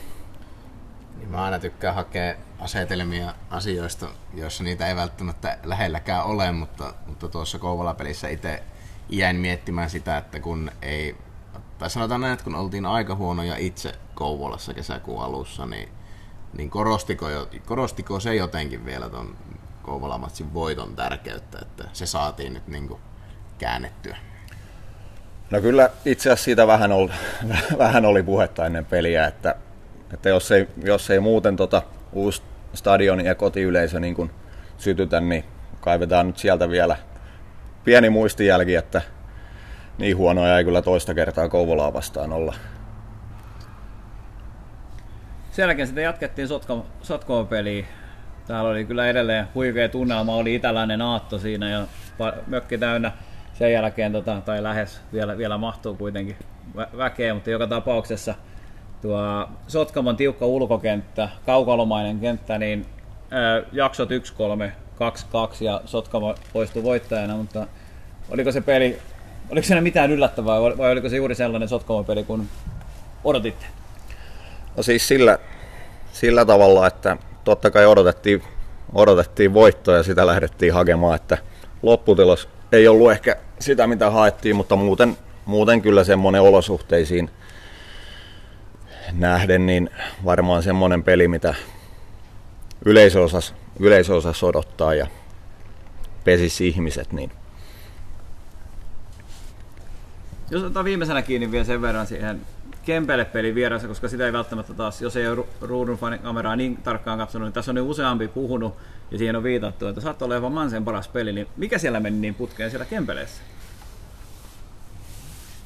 Niin 1.19 1.29
mä 1.29 1.45
aina 1.45 1.59
tykkään 1.59 1.95
hakea 1.95 2.35
asetelmia 2.59 3.35
asioista, 3.51 4.09
joissa 4.35 4.65
niitä 4.65 4.89
ei 4.89 4.97
välttämättä 4.97 5.59
lähelläkään 5.65 6.25
ole, 6.25 6.53
mutta, 6.53 6.95
mutta 7.07 7.29
tuossa 7.29 7.59
Kouvola-pelissä 7.59 8.29
itse 8.29 8.63
jäin 9.09 9.37
miettimään 9.37 9.91
sitä, 9.91 10.19
että 10.19 10.41
kun 10.41 10.71
ei, 10.83 11.17
tai 11.79 11.91
sanotaan 11.91 12.21
näin, 12.21 12.33
että 12.33 12.45
kun 12.45 12.55
oltiin 12.55 12.87
aika 12.87 13.15
huonoja 13.15 13.57
itse 13.57 13.93
Kouvolassa 14.15 14.75
kesäkuun 14.75 15.23
alussa, 15.23 15.67
niin, 15.67 15.89
niin 16.57 16.71
korostiko, 16.71 17.27
korostiko 17.67 18.21
se 18.21 18.35
jotenkin 18.35 18.87
vielä 18.87 19.09
tuon 19.09 19.37
Kouvola-matsin 19.83 20.55
voiton 20.55 20.97
tärkeyttä, 20.97 21.59
että 21.63 21.85
se 21.93 22.07
saatiin 22.07 22.55
nyt 22.55 22.69
niin 22.69 22.91
käännettyä? 23.59 24.17
No 25.51 25.61
kyllä 25.61 25.91
itse 26.05 26.29
asiassa 26.29 26.45
siitä 26.45 26.67
vähän 26.67 26.93
oli, 26.93 27.11
vähän 27.79 28.05
oli 28.05 28.23
puhetta 28.23 28.67
ennen 28.67 28.85
peliä, 28.85 29.27
että, 29.27 29.55
että 30.15 30.29
jos, 30.29 30.53
ei, 30.53 30.69
jos 30.85 31.11
ei 31.11 31.21
muuten 31.21 31.57
tota 31.57 31.83
uusi 32.13 32.43
stadion 32.75 33.25
ja 33.25 33.35
kotiyleisö 33.35 34.01
niin 34.01 34.15
kuin 34.15 34.31
sytytä, 34.79 35.21
niin 35.21 35.45
kaivetaan 35.81 36.27
nyt 36.27 36.39
sieltä 36.39 36.71
vielä 36.71 36.97
pieni 37.85 38.11
muistijälki, 38.11 38.75
että 38.75 39.03
niin 39.99 40.17
huonoja 40.17 40.59
ei 40.59 40.65
kyllä 40.65 40.83
toista 40.83 41.15
kertaa 41.15 41.49
Kouvolaa 41.49 41.93
vastaan 41.93 42.33
olla. 42.33 42.55
Sen 45.53 45.63
jälkeen 45.63 45.87
sitten 45.87 46.05
jatkettiin 46.05 46.49
Sotkoon 47.03 47.47
peliä. 47.47 47.85
Täällä 48.47 48.71
oli 48.71 48.85
kyllä 48.85 49.07
edelleen 49.07 49.47
huikea 49.55 49.89
tunnelma, 49.89 50.35
oli 50.35 50.55
itäläinen 50.55 51.03
aatto 51.03 51.39
siinä 51.39 51.71
ja 51.71 51.87
mökki 52.47 52.79
täynnä. 52.79 53.13
Sen 53.55 53.73
jälkeen, 53.73 54.13
tota, 54.13 54.41
tai 54.41 54.63
lähes 54.63 55.01
vielä, 55.13 55.39
vielä 55.39 55.59
mahtuu 55.59 55.95
kuitenkin 55.95 56.37
väkeä, 56.97 57.35
mutta 57.35 57.51
joka 57.51 57.67
tapauksessa– 57.67 58.35
tuo 59.03 59.49
Sotkamon 59.69 60.17
tiukka 60.17 60.47
ulkokenttä, 60.47 61.29
kaukalomainen 61.47 62.21
kenttä, 62.21 62.59
niin 62.59 62.87
ää, 63.31 63.63
jaksot 63.73 64.11
1-3, 64.11 64.13
2-2 64.13 65.65
ja 65.65 65.81
Sotkamo 65.85 66.35
poistui 66.53 66.83
voittajana, 66.83 67.37
mutta 67.37 67.67
oliko 68.31 68.53
se 68.53 68.61
peli, 68.61 68.99
oliko 69.51 69.67
siinä 69.67 69.81
mitään 69.81 70.11
yllättävää 70.11 70.61
vai 70.61 70.93
oliko 70.93 71.09
se 71.09 71.17
juuri 71.17 71.35
sellainen 71.35 71.69
Sotkamon 71.69 72.05
peli 72.05 72.25
kuin 72.25 72.49
odotitte? 73.25 73.67
No 74.77 74.83
siis 74.83 75.09
sillä, 75.09 75.39
sillä 76.13 76.45
tavalla, 76.45 76.87
että 76.87 77.17
totta 77.45 77.71
kai 77.71 77.87
odotettiin, 77.87 78.43
odotettiin 78.93 79.55
voittoa 79.55 79.97
ja 79.97 80.03
sitä 80.03 80.27
lähdettiin 80.27 80.75
hakemaan, 80.75 81.17
että 81.17 81.39
lopputulos 81.83 82.49
ei 82.73 82.89
ollut 82.89 83.13
ehkä 83.13 83.37
sitä, 83.59 83.87
mitä 83.87 84.11
haettiin, 84.11 84.57
mutta 84.57 84.77
muuten, 84.77 85.17
muuten 85.45 85.83
kyllä 85.83 86.05
semmoinen 86.05 86.43
olosuhteisiin 86.43 87.31
nähden, 89.13 89.67
niin 89.67 89.91
varmaan 90.25 90.63
semmoinen 90.63 91.03
peli, 91.03 91.29
mitä 91.29 91.55
yleisöosas, 92.85 93.55
yleisöosas 93.81 94.43
odottaa 94.43 94.95
ja 94.95 95.07
pesis 96.25 96.61
ihmiset, 96.61 97.13
niin. 97.13 97.31
Jos 100.51 100.63
otetaan 100.63 100.85
viimeisenä 100.85 101.23
kiinni 101.23 101.51
vielä 101.51 101.65
sen 101.65 101.83
verran 101.83 102.07
siihen 102.07 102.41
Kempele 102.83 103.25
peli 103.25 103.55
vieressä, 103.55 103.89
koska 103.89 104.09
sitä 104.09 104.27
ei 104.27 104.33
välttämättä 104.33 104.75
taas, 104.75 105.03
jos 105.03 105.17
ei 105.17 105.29
ole 105.29 105.45
ruudun 105.61 105.99
kameraa 106.23 106.57
niin 106.57 106.77
tarkkaan 106.77 107.19
katsonut, 107.19 107.47
niin 107.47 107.53
tässä 107.53 107.71
on 107.71 107.75
nyt 107.75 107.85
useampi 107.85 108.29
puhunut 108.29 108.77
ja 109.11 109.19
siihen 109.19 109.37
on 109.37 109.43
viitattu, 109.43 109.87
että 109.87 110.01
saattoi 110.01 110.27
olla 110.27 110.35
jopa 110.35 110.51
Mansen 110.51 110.85
paras 110.85 111.09
peli, 111.09 111.33
niin 111.33 111.47
mikä 111.57 111.79
siellä 111.79 112.01
meni 112.01 112.19
niin 112.19 112.35
putkeen 112.35 112.71
siellä 112.71 112.85
Kempeleessä? 112.85 113.43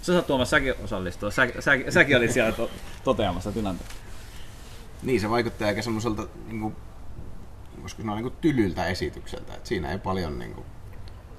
Sä 0.03 0.13
saat 0.13 0.27
Tuomas 0.27 0.51
säkin 0.51 0.75
osallistua, 0.85 1.31
sä, 1.31 1.49
sä, 1.61 1.73
säkin 1.89 2.17
olit 2.17 2.31
siellä 2.31 2.53
to, 2.53 2.71
toteamassa 3.05 3.53
tilanteen. 3.53 3.91
Niin, 5.03 5.21
se 5.21 5.31
vaikuttaa 5.31 5.69
aika 5.69 5.83
semmoiselta, 5.83 6.27
niin 6.47 6.61
kuin, 6.61 6.77
voisiko 7.81 8.03
sanoa, 8.03 8.15
niin 8.15 8.23
kuin 8.23 8.37
tylyltä 8.41 8.87
esitykseltä, 8.87 9.55
että 9.55 9.69
siinä 9.69 9.93
ei 9.93 9.99
paljon 9.99 10.39
niin 10.39 10.55
kuin, 10.55 10.67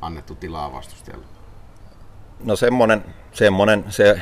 annettu 0.01 0.35
tilaa 0.35 0.73
vastustajalle. 0.73 1.25
No 2.43 2.55
semmonen, 2.55 3.05
semmonen 3.33 3.85
se 3.89 4.21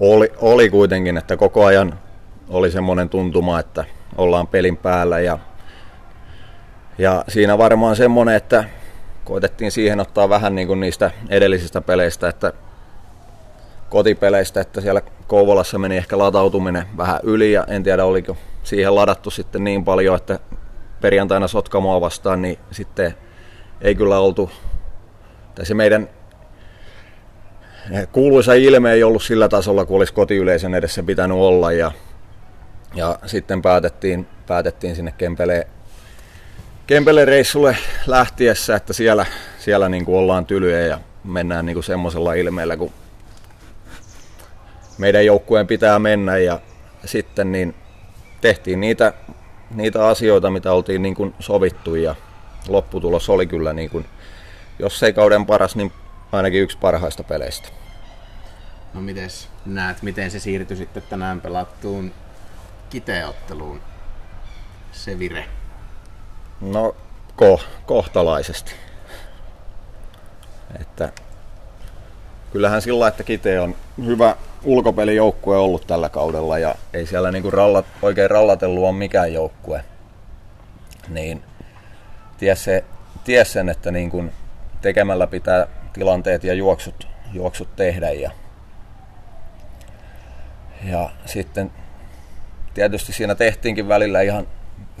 oli, 0.00 0.32
oli 0.40 0.70
kuitenkin, 0.70 1.16
että 1.16 1.36
koko 1.36 1.64
ajan 1.64 1.98
oli 2.48 2.70
semmoinen 2.70 3.08
tuntuma, 3.08 3.58
että 3.58 3.84
ollaan 4.16 4.46
pelin 4.46 4.76
päällä 4.76 5.20
ja, 5.20 5.38
ja 6.98 7.24
siinä 7.28 7.58
varmaan 7.58 7.96
semmoinen, 7.96 8.34
että 8.34 8.64
koitettiin 9.24 9.72
siihen 9.72 10.00
ottaa 10.00 10.28
vähän 10.28 10.54
niin 10.54 10.68
kuin 10.68 10.80
niistä 10.80 11.10
edellisistä 11.28 11.80
peleistä, 11.80 12.28
että 12.28 12.52
kotipeleistä, 13.88 14.60
että 14.60 14.80
siellä 14.80 15.02
Kouvolassa 15.26 15.78
meni 15.78 15.96
ehkä 15.96 16.18
latautuminen 16.18 16.86
vähän 16.96 17.20
yli 17.22 17.52
ja 17.52 17.64
en 17.68 17.82
tiedä 17.82 18.04
oliko 18.04 18.36
siihen 18.62 18.94
ladattu 18.94 19.30
sitten 19.30 19.64
niin 19.64 19.84
paljon, 19.84 20.16
että 20.16 20.38
perjantaina 21.00 21.48
Sotkamoa 21.48 22.00
vastaan, 22.00 22.42
niin 22.42 22.58
sitten 22.70 23.14
ei 23.80 23.94
kyllä 23.94 24.18
oltu, 24.18 24.50
tai 25.54 25.66
se 25.66 25.74
meidän 25.74 26.08
kuuluisa 28.12 28.54
ilme 28.54 28.92
ei 28.92 29.02
ollut 29.02 29.22
sillä 29.22 29.48
tasolla, 29.48 29.84
kuin 29.84 29.96
olisi 29.96 30.14
kotiyleisön 30.14 30.74
edessä 30.74 31.02
pitänyt 31.02 31.38
olla 31.38 31.72
ja, 31.72 31.92
ja 32.94 33.18
sitten 33.26 33.62
päätettiin, 33.62 34.26
päätettiin 34.46 34.96
sinne 34.96 35.14
Kempeleen 35.18 35.66
Kempele 36.90 37.24
reissulle 37.24 37.76
lähtiessä, 38.06 38.76
että 38.76 38.92
siellä, 38.92 39.26
siellä 39.58 39.88
niin 39.88 40.04
kuin 40.04 40.18
ollaan 40.18 40.46
tylyjä 40.46 40.80
ja 40.80 41.00
mennään 41.24 41.66
niin 41.66 41.74
kuin 41.74 41.84
semmoisella 41.84 42.34
ilmeellä, 42.34 42.76
kun 42.76 42.92
meidän 44.98 45.26
joukkueen 45.26 45.66
pitää 45.66 45.98
mennä 45.98 46.38
ja 46.38 46.60
sitten 47.04 47.52
niin 47.52 47.74
tehtiin 48.40 48.80
niitä, 48.80 49.12
niitä 49.74 50.06
asioita, 50.06 50.50
mitä 50.50 50.72
oltiin 50.72 51.02
niin 51.02 51.14
kuin 51.14 51.34
sovittu 51.40 51.94
ja 51.94 52.14
lopputulos 52.68 53.28
oli 53.28 53.46
kyllä 53.46 53.72
niin 53.72 53.90
kuin, 53.90 54.06
jos 54.78 55.02
ei 55.02 55.12
kauden 55.12 55.46
paras, 55.46 55.76
niin 55.76 55.92
ainakin 56.32 56.62
yksi 56.62 56.78
parhaista 56.78 57.24
peleistä. 57.24 57.68
No 58.94 59.00
miten 59.00 59.28
näet, 59.66 60.02
miten 60.02 60.30
se 60.30 60.38
siirtyi 60.38 60.76
sitten 60.76 61.02
tänään 61.10 61.40
pelattuun 61.40 62.12
kiteotteluun, 62.90 63.80
se 64.92 65.18
vire? 65.18 65.44
No 66.60 66.96
ko, 67.36 67.60
kohtalaisesti. 67.86 68.72
Että 70.80 71.12
kyllähän 72.52 72.82
sillä 72.82 73.08
että 73.08 73.22
Kite 73.22 73.60
on 73.60 73.76
hyvä 74.04 74.36
ulkopelijoukkue 74.64 75.56
ollut 75.56 75.86
tällä 75.86 76.08
kaudella 76.08 76.58
ja 76.58 76.74
ei 76.92 77.06
siellä 77.06 77.32
niinku 77.32 77.50
rallat, 77.50 77.86
oikein 78.02 78.30
rallatellut 78.30 78.84
on 78.84 78.94
mikään 78.94 79.32
joukkue. 79.32 79.84
Niin 81.08 81.42
ties, 82.38 82.64
se, 82.64 82.84
ties 83.24 83.52
sen, 83.52 83.68
että 83.68 83.90
niinku 83.90 84.24
tekemällä 84.80 85.26
pitää 85.26 85.66
tilanteet 85.92 86.44
ja 86.44 86.54
juoksut, 86.54 87.08
juoksut 87.32 87.76
tehdä. 87.76 88.10
Ja, 88.10 88.30
ja 90.84 91.10
sitten 91.26 91.70
tietysti 92.74 93.12
siinä 93.12 93.34
tehtiinkin 93.34 93.88
välillä 93.88 94.20
ihan 94.20 94.46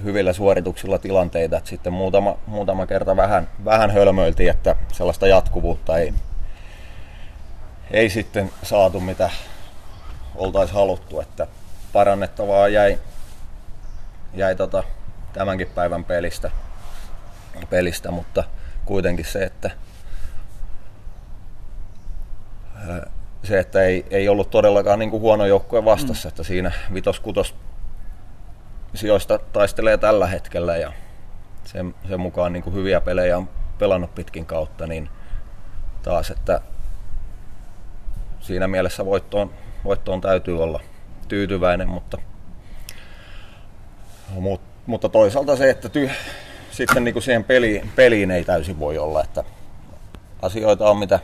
hyvillä 0.04 0.32
suorituksilla 0.32 0.98
tilanteita, 0.98 1.56
että 1.56 1.70
sitten 1.70 1.92
muutama, 1.92 2.36
muutama 2.46 2.86
kerta 2.86 3.16
vähän, 3.16 3.48
vähän 3.64 3.90
hölmöiltiin, 3.90 4.50
että 4.50 4.76
sellaista 4.92 5.26
jatkuvuutta 5.26 5.98
ei, 5.98 6.14
ei 7.90 8.10
sitten 8.10 8.50
saatu, 8.62 9.00
mitä 9.00 9.30
oltaisiin 10.34 10.74
haluttu, 10.74 11.20
että 11.20 11.46
parannettavaa 11.92 12.68
jäi, 12.68 12.98
jäi 14.34 14.56
tota, 14.56 14.84
tämänkin 15.32 15.66
päivän 15.74 16.04
pelistä, 16.04 16.50
pelistä, 17.70 18.10
mutta 18.10 18.44
kuitenkin 18.84 19.24
se, 19.24 19.44
että 19.44 19.70
se, 23.44 23.58
että 23.58 23.82
ei, 23.82 24.06
ei 24.10 24.28
ollut 24.28 24.50
todellakaan 24.50 24.98
niin 24.98 25.10
kuin 25.10 25.20
huono 25.20 25.46
joukkue 25.46 25.84
vastassa, 25.84 26.28
mm. 26.28 26.30
että 26.30 26.42
siinä 26.42 26.72
vitos-kutos 26.94 27.54
sijoista 28.94 29.38
taistelee 29.38 29.98
tällä 29.98 30.26
hetkellä 30.26 30.76
ja 30.76 30.92
sen, 31.64 31.94
sen 32.08 32.20
mukaan 32.20 32.52
niin 32.52 32.62
kuin 32.62 32.74
hyviä 32.74 33.00
pelejä 33.00 33.38
on 33.38 33.48
pelannut 33.78 34.14
pitkin 34.14 34.46
kautta, 34.46 34.86
niin 34.86 35.08
taas, 36.02 36.30
että 36.30 36.60
siinä 38.40 38.68
mielessä 38.68 39.06
voittoon, 39.06 39.50
voittoon 39.84 40.20
täytyy 40.20 40.62
olla 40.62 40.80
tyytyväinen, 41.28 41.88
mutta, 41.88 42.18
mut, 44.30 44.60
mutta 44.86 45.08
toisaalta 45.08 45.56
se, 45.56 45.70
että 45.70 45.88
ty, 45.88 46.10
sitten 46.70 47.04
niin 47.04 47.12
kuin 47.12 47.22
siihen 47.22 47.44
peliin, 47.44 47.92
peliin 47.96 48.30
ei 48.30 48.44
täysin 48.44 48.78
voi 48.78 48.98
olla, 48.98 49.24
että 49.24 49.44
asioita 50.42 50.90
on 50.90 50.96
mitä 50.96 51.20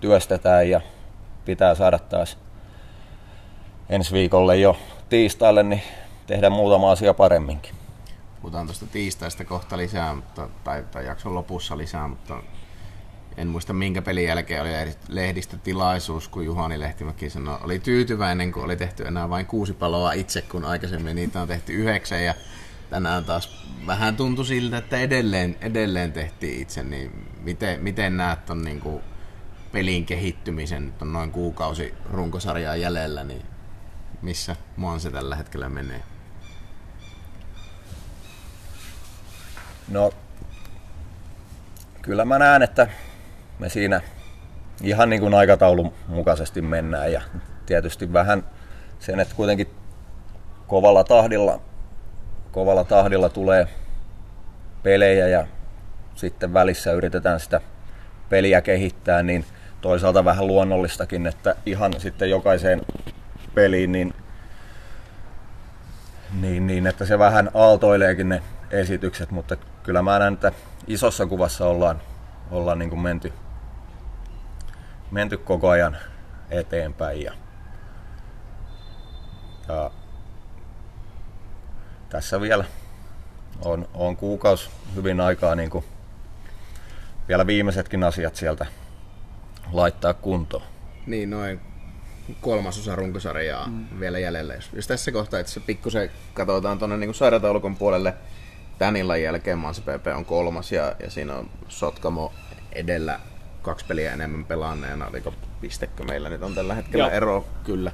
työstetään 0.00 0.70
ja 0.70 0.80
pitää 1.44 1.74
saada 1.74 1.98
taas 1.98 2.38
ensi 3.88 4.12
viikolle 4.12 4.56
jo 4.56 4.76
tiistaille, 5.08 5.62
niin 5.62 5.82
tehdä 6.26 6.50
muutama 6.50 6.90
asia 6.90 7.14
paremminkin. 7.14 7.74
Puhutaan 8.40 8.66
tuosta 8.66 8.86
tiistaista 8.86 9.44
kohta 9.44 9.76
lisää, 9.76 10.14
mutta, 10.14 10.48
tai, 10.64 10.84
tai 10.90 11.06
jakson 11.06 11.34
lopussa 11.34 11.78
lisää, 11.78 12.08
mutta 12.08 12.42
en 13.36 13.48
muista 13.48 13.72
minkä 13.72 14.02
pelin 14.02 14.24
jälkeen 14.24 14.62
oli 14.62 14.70
lehdistötilaisuus, 15.08 16.28
kun 16.28 16.44
Juhani 16.44 16.80
Lehtimäki 16.80 17.30
sanoi, 17.30 17.58
oli 17.64 17.78
tyytyväinen, 17.78 18.52
kun 18.52 18.64
oli 18.64 18.76
tehty 18.76 19.06
enää 19.06 19.30
vain 19.30 19.46
kuusi 19.46 19.72
paloa 19.72 20.12
itse, 20.12 20.42
kun 20.42 20.64
aikaisemmin 20.64 21.16
niitä 21.16 21.40
on 21.40 21.48
tehty 21.48 21.72
yhdeksän 21.72 22.24
ja 22.24 22.34
tänään 22.90 23.24
taas 23.24 23.66
vähän 23.86 24.16
tuntui 24.16 24.46
siltä, 24.46 24.78
että 24.78 24.98
edelleen, 24.98 25.56
edelleen 25.60 26.12
tehtiin 26.12 26.62
itse, 26.62 26.82
niin 26.82 27.28
miten, 27.40 27.80
miten 27.80 28.16
näet 28.16 28.50
on 28.50 28.62
niin 28.62 28.80
kuin 28.80 29.02
pelin 29.72 30.06
kehittymisen, 30.06 30.86
nyt 30.86 31.02
on 31.02 31.12
noin 31.12 31.30
kuukausi 31.30 31.94
runkosarjaa 32.10 32.76
jäljellä, 32.76 33.24
niin 33.24 33.42
missä 34.22 34.56
se 34.98 35.10
tällä 35.10 35.36
hetkellä 35.36 35.68
menee? 35.68 36.02
No, 39.88 40.10
kyllä 42.02 42.24
mä 42.24 42.38
näen, 42.38 42.62
että 42.62 42.86
me 43.58 43.68
siinä 43.68 44.00
ihan 44.82 45.10
niin 45.10 45.20
kuin 45.20 45.34
aikataulun 45.34 45.92
mukaisesti 46.08 46.62
mennään 46.62 47.12
ja 47.12 47.22
tietysti 47.66 48.12
vähän 48.12 48.44
sen, 48.98 49.20
että 49.20 49.34
kuitenkin 49.34 49.68
kovalla 50.66 51.04
tahdilla, 51.04 51.60
kovalla 52.52 52.84
tahdilla 52.84 53.28
tulee 53.28 53.68
pelejä 54.82 55.28
ja 55.28 55.46
sitten 56.14 56.54
välissä 56.54 56.92
yritetään 56.92 57.40
sitä 57.40 57.60
peliä 58.28 58.60
kehittää, 58.60 59.22
niin 59.22 59.44
toisaalta 59.80 60.24
vähän 60.24 60.46
luonnollistakin, 60.46 61.26
että 61.26 61.56
ihan 61.66 61.92
sitten 61.98 62.30
jokaiseen 62.30 62.80
peliin, 63.54 63.92
niin, 63.92 64.14
niin, 66.40 66.66
niin 66.66 66.86
että 66.86 67.04
se 67.04 67.18
vähän 67.18 67.50
aaltoileekin 67.54 68.28
ne 68.28 68.42
esitykset, 68.70 69.30
mutta 69.30 69.56
kyllä 69.82 70.02
mä 70.02 70.18
näen, 70.18 70.34
että 70.34 70.52
isossa 70.86 71.26
kuvassa 71.26 71.66
ollaan, 71.66 72.00
ollaan 72.50 72.78
niin 72.78 72.90
kuin 72.90 73.00
menty, 73.00 73.32
menty 75.10 75.36
koko 75.36 75.68
ajan 75.68 75.96
eteenpäin. 76.50 77.22
Ja, 77.22 77.32
ja 79.68 79.90
tässä 82.08 82.40
vielä 82.40 82.64
on, 83.64 83.88
on 83.94 84.16
kuukausi 84.16 84.70
hyvin 84.96 85.20
aikaa 85.20 85.54
niin 85.54 85.70
kuin 85.70 85.84
vielä 87.28 87.46
viimeisetkin 87.46 88.04
asiat 88.04 88.36
sieltä 88.36 88.66
laittaa 89.72 90.14
kuntoon. 90.14 90.62
Niin, 91.06 91.30
noin 91.30 91.60
kolmasosa 92.40 92.96
runkosarjaa 92.96 93.66
mm. 93.66 94.00
vielä 94.00 94.18
jäljellä. 94.18 94.54
Jos 94.72 94.86
tässä 94.86 95.12
kohtaa, 95.12 95.40
että 95.40 95.52
se 95.52 95.60
pikkusen 95.60 96.10
katsotaan 96.34 96.78
tuonne 96.78 96.96
niin 96.96 97.14
sairataulukon 97.14 97.76
puolelle, 97.76 98.14
tän 98.78 98.96
illan 98.96 99.22
jälkeen 99.22 99.58
Mansi 99.58 99.82
PP 99.82 100.06
on 100.16 100.24
kolmas 100.24 100.72
ja, 100.72 100.94
ja 101.02 101.10
siinä 101.10 101.34
on 101.34 101.50
Sotkamo 101.68 102.32
edellä 102.72 103.20
kaksi 103.62 103.84
peliä 103.86 104.12
enemmän 104.12 104.44
pelanneena, 104.44 105.06
oliko 105.06 105.34
pistekö 105.60 106.04
meillä 106.04 106.28
nyt 106.28 106.42
on 106.42 106.54
tällä 106.54 106.74
hetkellä 106.74 107.04
Joo. 107.04 107.14
ero, 107.14 107.46
kyllä. 107.64 107.92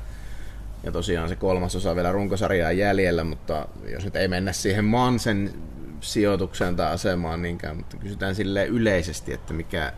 Ja 0.82 0.92
tosiaan 0.92 1.28
se 1.28 1.36
kolmas 1.36 1.76
osa 1.76 1.96
vielä 1.96 2.12
runkosarjaa 2.12 2.72
jäljellä, 2.72 3.24
mutta 3.24 3.68
jos 3.88 4.04
nyt 4.04 4.16
ei 4.16 4.28
mennä 4.28 4.52
siihen 4.52 4.84
Mansen 4.84 5.52
sijoitukseen 6.00 6.76
tai 6.76 6.92
asemaan 6.92 7.42
niinkään, 7.42 7.76
mutta 7.76 7.96
kysytään 7.96 8.34
sille 8.34 8.66
yleisesti, 8.66 9.32
että 9.32 9.52
mikä 9.52 9.92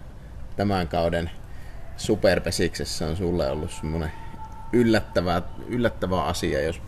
tämän 0.56 0.88
kauden 0.88 1.30
superpesiksessä 1.96 3.06
on 3.06 3.16
sulle 3.16 3.50
ollut 3.50 3.70
semmoinen 3.70 4.12
yllättävä, 4.72 5.42
yllättävä 5.68 6.22
asia, 6.22 6.62
jos 6.62 6.80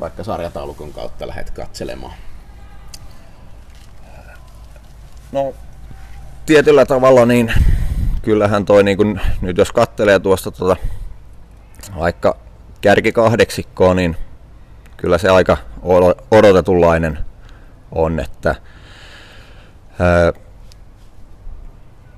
vaikka 0.00 0.24
sarjataulukon 0.24 0.92
kautta 0.92 1.26
lähdet 1.26 1.50
katselemaan? 1.50 2.12
No 5.32 5.54
tietyllä 6.46 6.86
tavalla 6.86 7.26
niin 7.26 7.52
kyllähän 8.22 8.64
toi 8.64 8.84
niin 8.84 8.96
kun, 8.96 9.20
nyt 9.40 9.58
jos 9.58 9.72
kattelee 9.72 10.18
tuosta 10.18 10.50
tuota, 10.50 10.76
vaikka 11.98 12.36
kärki 12.80 13.12
kahdeksikkoa, 13.12 13.94
niin 13.94 14.16
kyllä 14.96 15.18
se 15.18 15.28
aika 15.28 15.56
odotetunlainen 16.30 17.18
on, 17.92 18.20
että 18.20 18.54
ää, 19.98 20.32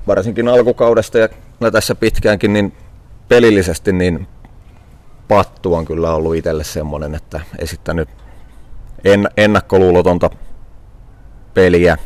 varsinkin 0.07 0.49
alkukaudesta 0.49 1.19
ja 1.19 1.29
tässä 1.73 1.95
pitkäänkin, 1.95 2.53
niin 2.53 2.73
pelillisesti 3.29 3.93
niin 3.93 4.29
pattu 5.29 5.75
on 5.75 5.85
kyllä 5.85 6.15
ollut 6.15 6.35
itselle 6.35 6.65
semmoinen, 6.65 7.15
että 7.15 7.41
esittänyt 7.59 8.09
en, 9.05 9.29
ennakkoluulotonta 9.37 10.31
peliä. 11.55 11.97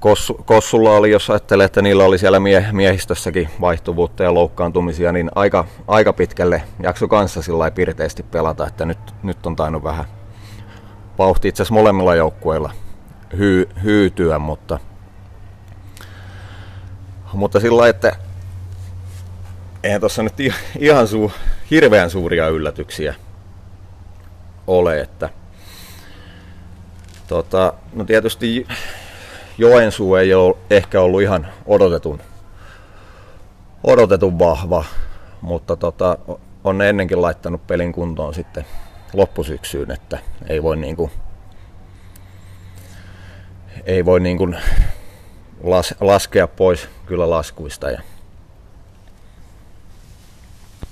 Kossu, 0.00 0.34
Kossulla 0.34 0.90
oli, 0.90 1.10
jos 1.10 1.30
ajattelee, 1.30 1.66
että 1.66 1.82
niillä 1.82 2.04
oli 2.04 2.18
siellä 2.18 2.40
mie, 2.40 2.66
miehistössäkin 2.72 3.48
vaihtuvuutta 3.60 4.22
ja 4.22 4.34
loukkaantumisia, 4.34 5.12
niin 5.12 5.30
aika, 5.34 5.64
aika 5.88 6.12
pitkälle 6.12 6.62
jakso 6.82 7.08
kanssa 7.08 7.42
sillä 7.42 7.70
pirteesti 7.70 8.22
pelata, 8.22 8.66
että 8.66 8.84
nyt, 8.84 8.98
nyt 9.22 9.46
on 9.46 9.56
tainnut 9.56 9.82
vähän 9.82 10.04
vauhti 11.18 11.48
itse 11.48 11.62
asiassa 11.62 11.74
molemmilla 11.74 12.14
joukkueilla 12.14 12.70
hyy, 13.36 13.68
hyytyä, 13.82 14.38
mutta, 14.38 14.78
mutta 17.36 17.60
sillä 17.60 17.88
että 17.88 18.16
eihän 19.82 20.00
tuossa 20.00 20.22
nyt 20.22 20.34
ihan 20.78 21.08
suu, 21.08 21.32
hirveän 21.70 22.10
suuria 22.10 22.48
yllätyksiä 22.48 23.14
ole, 24.66 25.00
että 25.00 25.30
tota, 27.28 27.72
no 27.92 28.04
tietysti 28.04 28.66
Joensuu 29.58 30.14
ei 30.14 30.34
ole 30.34 30.56
ehkä 30.70 31.00
ollut 31.00 31.22
ihan 31.22 31.46
odotetun, 31.66 32.20
odotetun 33.84 34.38
vahva, 34.38 34.84
mutta 35.40 35.76
tota, 35.76 36.18
on 36.64 36.82
ennenkin 36.82 37.22
laittanut 37.22 37.66
pelin 37.66 37.92
kuntoon 37.92 38.34
sitten 38.34 38.66
loppusyksyyn, 39.12 39.90
että 39.90 40.18
ei 40.48 40.62
voi 40.62 40.76
niinku, 40.76 41.10
ei 43.86 44.04
voi 44.04 44.20
niinku 44.20 44.54
las, 45.70 45.94
laskea 46.00 46.46
pois 46.46 46.88
kyllä 47.06 47.30
laskuista 47.30 47.90
ja 47.90 48.00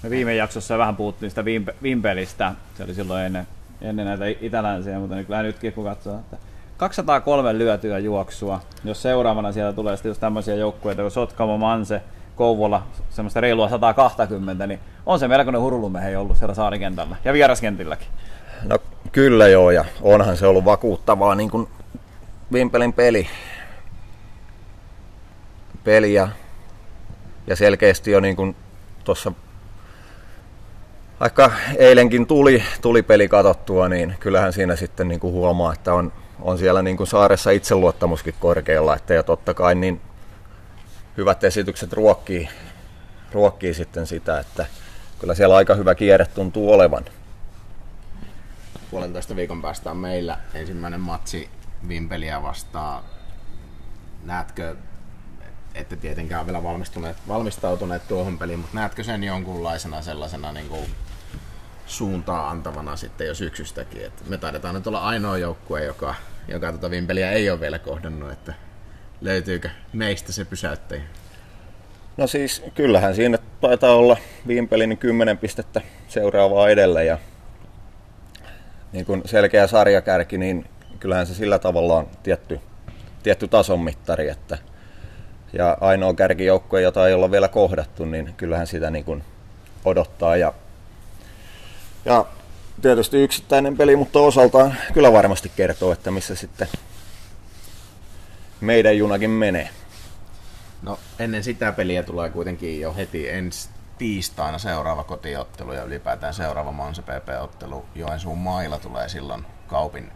me 0.05 0.11
viime 0.11 0.35
jaksossa 0.35 0.79
vähän 0.79 0.97
puhuttiin 0.97 1.31
sitä 1.31 1.45
Vimpelistä, 1.83 2.53
se 2.77 2.85
oli 2.85 2.95
silloin 2.95 3.25
ennen, 3.25 3.47
ennen 3.83 4.07
näitä 4.07 4.25
itälänsiä, 4.41 4.99
mutta 4.99 5.15
niin 5.15 5.27
kyllä 5.27 5.43
nytkin 5.43 5.73
kun 5.73 5.85
katsoo, 5.85 6.19
että 6.19 6.37
203 6.77 7.59
lyötyä 7.59 7.99
juoksua, 7.99 8.61
jos 8.85 9.03
seuraavana 9.03 9.53
siellä 9.53 9.73
tulee 9.73 9.97
sitten 9.97 10.11
just 10.11 10.21
tämmöisiä 10.21 10.55
joukkueita 10.55 11.03
kuin 11.03 11.11
Sotkamo, 11.11 11.59
Manse, 11.59 12.03
Kouvola, 12.37 12.83
semmoista 13.11 13.41
reilua 13.41 13.69
120, 13.69 14.67
niin 14.67 14.81
on 15.07 15.19
se 15.19 15.29
melkoinen 15.29 15.61
hurulumehe 15.61 16.17
ollut 16.19 16.37
siellä 16.37 16.55
saarikentällä 16.55 17.17
ja 17.25 17.33
vieraskentilläkin. 17.33 18.09
No 18.65 18.79
kyllä 19.13 19.49
joo, 19.49 19.71
ja 19.71 19.85
onhan 20.03 20.37
se 20.37 20.47
ollut 20.47 20.65
vakuuttavaa 20.65 21.35
niin 21.35 21.51
kuin 21.51 21.69
Vimpelin 22.53 22.93
peli. 22.93 23.27
Peli 25.85 26.15
ja, 26.15 26.29
selkeästi 27.55 28.11
jo 28.11 28.21
niin 28.21 28.37
kuin 28.37 28.57
tuossa 29.05 29.33
vaikka 31.21 31.53
eilenkin 31.77 32.27
tuli, 32.27 32.65
tuli 32.83 33.03
peli 33.03 33.29
katsottua, 33.29 33.89
niin 33.89 34.15
kyllähän 34.21 34.53
siinä 34.53 34.77
sitten 34.77 35.09
niin 35.09 35.21
kuin 35.21 35.33
huomaa, 35.33 35.73
että 35.73 35.95
on, 35.95 36.13
on 36.41 36.59
siellä 36.59 36.83
niin 36.83 36.97
kuin 36.97 37.07
saaressa 37.07 37.51
itseluottamuskin 37.51 38.35
korkealla. 38.41 38.97
Että 38.97 39.15
ja 39.15 39.23
totta 39.23 39.55
kai 39.55 39.75
niin 39.75 40.01
hyvät 41.17 41.45
esitykset 41.45 41.93
ruokkii, 41.93 42.49
ruokkii 43.33 43.75
sitten 43.75 44.07
sitä, 44.07 44.41
että 44.41 44.67
kyllä 45.19 45.35
siellä 45.35 45.57
aika 45.57 45.75
hyvä 45.75 45.95
kierre 45.95 46.27
tuntuu 46.27 46.73
olevan. 46.73 47.05
Puolentoista 48.91 49.37
viikon 49.37 49.63
päästä 49.63 49.91
on 49.91 49.97
meillä 49.97 50.39
ensimmäinen 50.55 51.01
matsi 51.01 51.49
Vimpeliä 51.89 52.43
vastaan. 52.43 53.03
Näetkö 54.25 54.77
ette 55.75 55.97
tietenkään 55.97 56.47
vielä 56.47 56.63
valmistuneet, 56.63 57.17
valmistautuneet 57.29 58.09
tuohon 58.09 58.39
peliin, 58.39 58.59
mutta 58.59 58.77
näetkö 58.77 59.05
sen 59.05 59.25
jonkunlaisena 59.25 60.03
sellaisena 60.03 60.53
niin 60.53 60.69
kuin 60.69 60.85
suuntaa 61.87 62.51
antavana 62.51 62.97
sitten 62.97 63.27
jo 63.27 63.35
syksystäkin? 63.35 64.05
Et 64.05 64.29
me 64.29 64.39
taidetaan 64.39 64.75
nyt 64.75 64.87
olla 64.87 65.01
ainoa 65.01 65.39
joukkue, 65.39 65.85
joka, 65.85 66.15
joka 66.49 66.71
tuota 66.71 66.91
Vimpeliä 66.91 67.31
ei 67.31 67.51
ole 67.51 67.61
vielä 67.61 67.79
kohdannut, 67.79 68.33
että 68.33 68.55
löytyykö 69.21 69.71
meistä 69.93 70.33
se 70.33 70.45
pysäyttäjä? 70.45 71.03
No 72.17 72.27
siis 72.27 72.63
kyllähän 72.75 73.15
siinä 73.15 73.39
taitaa 73.61 73.95
olla 73.95 74.17
Vimpelin 74.47 74.99
10 74.99 75.39
pistettä 75.39 75.81
seuraavaa 76.09 76.69
edellä 76.69 77.03
ja 77.03 77.19
niin 78.93 79.07
kuin 79.07 79.23
selkeä 79.25 79.67
sarjakärki, 79.67 80.39
niin 80.39 80.67
kyllähän 81.01 81.27
se 81.27 81.35
sillä 81.35 81.59
tavalla 81.59 81.97
on 81.97 82.09
tietty, 82.23 82.61
tietty 83.23 83.49
tason 83.49 83.81
mittari, 83.81 84.29
että– 84.29 84.59
ja 85.55 85.79
ainoa 85.81 86.15
kärkijoukkue, 86.15 86.81
jota 86.81 87.09
ei 87.09 87.15
olla 87.15 87.31
vielä 87.31 87.49
kohdattu, 87.49 88.05
niin 88.05 88.35
kyllähän 88.37 88.67
sitä 88.67 88.91
niin 88.91 89.05
kuin 89.05 89.25
odottaa. 89.85 90.37
Ja, 90.37 90.53
ja 92.05 92.25
tietysti 92.83 93.23
yksittäinen 93.23 93.77
peli, 93.77 93.97
mutta 93.97 94.19
osaltaan 94.19 94.77
kyllä 94.93 95.13
varmasti 95.13 95.53
kertoo, 95.57 95.93
että 95.93 96.11
missä 96.11 96.35
sitten 96.35 96.69
meidän 98.61 98.99
junakin 98.99 99.31
menee. 99.31 99.69
No 100.83 100.99
ennen 101.19 101.45
sitä 101.45 101.73
peliä 101.73 102.03
tulee 102.03 102.31
kuitenkin 102.31 102.81
jo 102.81 102.95
heti 102.95 103.29
ensi 103.29 103.69
tiistaina 103.99 104.59
seuraava 104.59 105.05
kotiottelu 105.05 105.73
ja 105.73 105.85
ylipäätään 105.85 106.35
seuraava 106.35 106.73
Manse 106.73 107.03
PP-ottelu 107.03 107.85
Joensuun 107.95 108.39
mailla 108.39 108.79
tulee 108.79 109.09
silloin 109.09 109.47
kaupin 109.67 110.13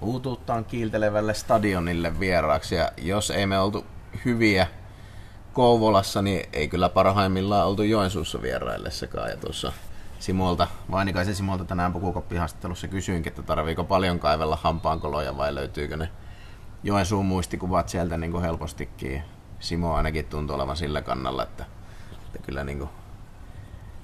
uutuuttaan 0.00 0.64
kiiltelevälle 0.64 1.34
stadionille 1.34 2.20
vieraaksi. 2.20 2.74
Ja 2.74 2.92
jos 2.96 3.30
ei 3.30 3.46
me 3.46 3.58
oltu 3.58 3.86
hyviä 4.24 4.66
Kouvolassa, 5.52 6.22
niin 6.22 6.48
ei 6.52 6.68
kyllä 6.68 6.88
parhaimmillaan 6.88 7.66
oltu 7.66 7.82
Joensuussa 7.82 8.42
vieraillessakaan. 8.42 9.30
Ja 9.30 9.36
tuossa 9.36 9.72
Simolta, 10.18 10.68
Vainikaisen 10.90 11.34
Simolta 11.34 11.64
tänään 11.64 11.92
pukukoppihaastattelussa 11.92 12.88
kysyinkin, 12.88 13.30
että 13.30 13.42
tarviiko 13.42 13.84
paljon 13.84 14.18
kaivella 14.18 14.58
hampaankoloja 14.62 15.36
vai 15.36 15.54
löytyykö 15.54 15.96
ne 15.96 16.08
Joensuun 16.82 17.26
muistikuvat 17.26 17.88
sieltä 17.88 18.18
niin 18.18 18.32
kuin 18.32 18.44
helpostikin. 18.44 19.22
Simo 19.60 19.94
ainakin 19.94 20.24
tuntuu 20.24 20.56
olevan 20.56 20.76
sillä 20.76 21.02
kannalla, 21.02 21.42
että, 21.42 21.64
että 22.26 22.38
kyllä 22.38 22.64
niin 22.64 22.78
kuin 22.78 22.90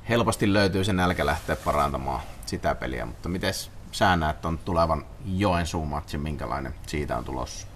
helposti 0.08 0.52
löytyy 0.52 0.84
se 0.84 0.92
nälkä 0.92 1.26
lähteä 1.26 1.56
parantamaan 1.56 2.20
sitä 2.46 2.74
peliä. 2.74 3.06
Mutta 3.06 3.28
miten 3.28 3.54
sä 3.92 4.16
näet 4.16 4.44
on 4.44 4.58
tulevan 4.58 5.04
Joensuun 5.24 5.88
matsin, 5.88 6.20
minkälainen 6.20 6.74
siitä 6.86 7.16
on 7.16 7.24
tulossa? 7.24 7.66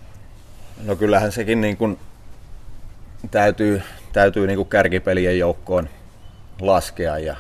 No 0.84 0.96
kyllähän 0.96 1.32
sekin 1.32 1.60
niin 1.60 1.76
kuin 1.76 1.98
täytyy, 3.30 3.82
täytyy 4.12 4.46
niin 4.46 4.56
kuin 4.56 4.68
kärkipelien 4.68 5.38
joukkoon 5.38 5.88
laskea 6.60 7.18
ja 7.18 7.36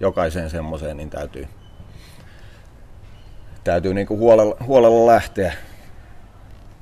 jokaiseen 0.00 0.50
semmoiseen 0.50 0.96
niin 0.96 1.10
täytyy, 1.10 1.48
täytyy 3.64 3.94
niin 3.94 4.06
kuin 4.06 4.20
huolella, 4.20 4.56
huolella 4.66 5.06
lähteä. 5.06 5.52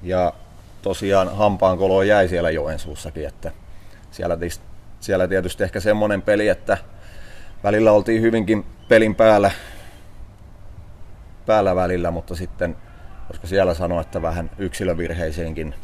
Ja 0.03 0.33
tosiaan 0.83 1.37
hampaankolo 1.37 2.03
jäi 2.03 2.29
siellä 2.29 2.51
Joensuussakin, 2.51 3.27
että 3.27 3.53
siellä, 4.11 4.37
siellä 5.01 5.29
tietysti 5.29 5.64
ehkä 5.64 5.81
semmoinen 5.81 6.22
peli, 6.22 6.48
että 6.48 6.79
välillä 7.64 7.92
oltiin 7.92 8.22
hyvinkin 8.22 8.66
pelin 8.88 9.14
päällä, 9.14 9.51
päällä 11.46 11.77
välillä, 11.77 12.11
mutta 12.11 12.35
sitten, 12.35 12.77
koska 13.29 13.46
siellä 13.46 13.74
sanoa, 13.74 14.01
että 14.01 14.22
vähän 14.22 14.51
yksilövirheisiinkin 14.59 15.74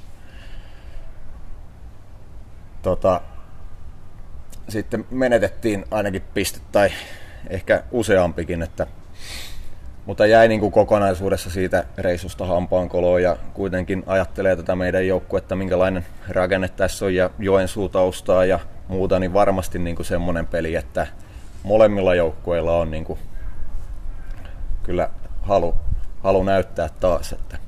tota, 2.84 3.20
sitten 4.68 5.04
menetettiin 5.10 5.84
ainakin 5.90 6.22
piste 6.34 6.60
tai 6.72 6.90
ehkä 7.50 7.82
useampikin, 7.90 8.62
että 8.62 8.86
mutta 10.06 10.26
jäi 10.26 10.48
niin 10.48 10.60
kuin 10.60 10.72
kokonaisuudessa 10.72 11.50
siitä 11.50 11.84
reissusta 11.98 12.46
hampaankoloon 12.46 13.22
ja 13.22 13.36
kuitenkin 13.54 14.02
ajattelee 14.06 14.56
tätä 14.56 14.76
meidän 14.76 15.06
joukkuetta, 15.06 15.56
minkälainen 15.56 16.06
rakenne 16.28 16.68
tässä 16.68 17.04
on 17.04 17.14
ja 17.14 17.30
Joensuu 17.38 17.88
taustaa 17.88 18.44
ja 18.44 18.60
muuta, 18.88 19.18
niin 19.18 19.32
varmasti 19.32 19.78
niin 19.78 19.96
kuin 19.96 20.06
semmoinen 20.06 20.46
peli, 20.46 20.74
että 20.74 21.06
molemmilla 21.62 22.14
joukkueilla 22.14 22.76
on 22.76 22.90
niin 22.90 23.04
kuin 23.04 23.18
kyllä 24.82 25.10
halu, 25.42 25.74
halu 26.22 26.42
näyttää 26.42 26.88
taas. 27.00 27.32
Että. 27.32 27.63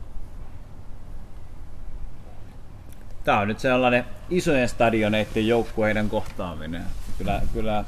Tämä 3.27 3.41
on 3.41 3.49
nyt 3.49 3.59
sellainen 3.59 4.05
isojen 4.31 4.69
stadioneiden 4.69 5.49
joukkueiden 5.49 6.09
kohtaaminen. 6.09 6.83
Kyllä, 7.19 7.41
kyllä 7.53 7.85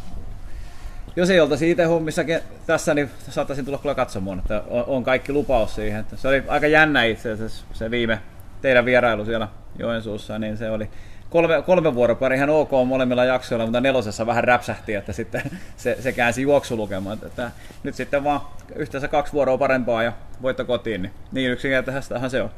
jos 1.16 1.30
ei 1.30 1.40
oltaisi 1.40 1.70
itse 1.70 1.84
hommissa 1.84 2.22
tässä, 2.66 2.94
niin 2.94 3.10
saattaisin 3.30 3.64
tulla 3.64 3.78
kyllä 3.78 3.94
katsomaan, 3.94 4.38
että 4.38 4.62
on 4.86 5.04
kaikki 5.04 5.32
lupaus 5.32 5.74
siihen. 5.74 6.00
Että 6.00 6.16
se 6.16 6.28
oli 6.28 6.42
aika 6.48 6.66
jännä 6.66 7.04
itse 7.04 7.32
asiassa 7.32 7.64
se 7.72 7.90
viime 7.90 8.18
teidän 8.62 8.84
vierailu 8.84 9.24
siellä 9.24 9.48
Joensuussa, 9.78 10.38
niin 10.38 10.56
se 10.56 10.70
oli 10.70 10.90
kolme, 11.30 11.62
kolme 11.62 11.94
vuoropari 11.94 12.36
ihan 12.36 12.50
ok 12.50 12.70
molemmilla 12.86 13.24
jaksoilla, 13.24 13.66
mutta 13.66 13.80
nelosessa 13.80 14.26
vähän 14.26 14.44
räpsähti, 14.44 14.94
että 14.94 15.12
sitten 15.12 15.42
se, 15.76 15.96
se 16.00 16.12
käänsi 16.12 16.42
juoksulukemaan. 16.42 17.18
Että 17.26 17.50
nyt 17.82 17.94
sitten 17.94 18.24
vaan 18.24 18.40
yhteensä 18.76 19.08
kaksi 19.08 19.32
vuoroa 19.32 19.58
parempaa 19.58 20.02
ja 20.02 20.12
voitto 20.42 20.64
kotiin, 20.64 21.02
niin, 21.02 21.12
niin 21.32 21.50
yksinkertaistahan 21.50 22.30
se 22.30 22.42
on. 22.42 22.50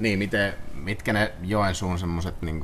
Niin, 0.00 0.18
miten, 0.18 0.54
mitkä 0.74 1.12
ne 1.12 1.32
Joensuun 1.42 1.98
semmoiset 1.98 2.42
niin 2.42 2.60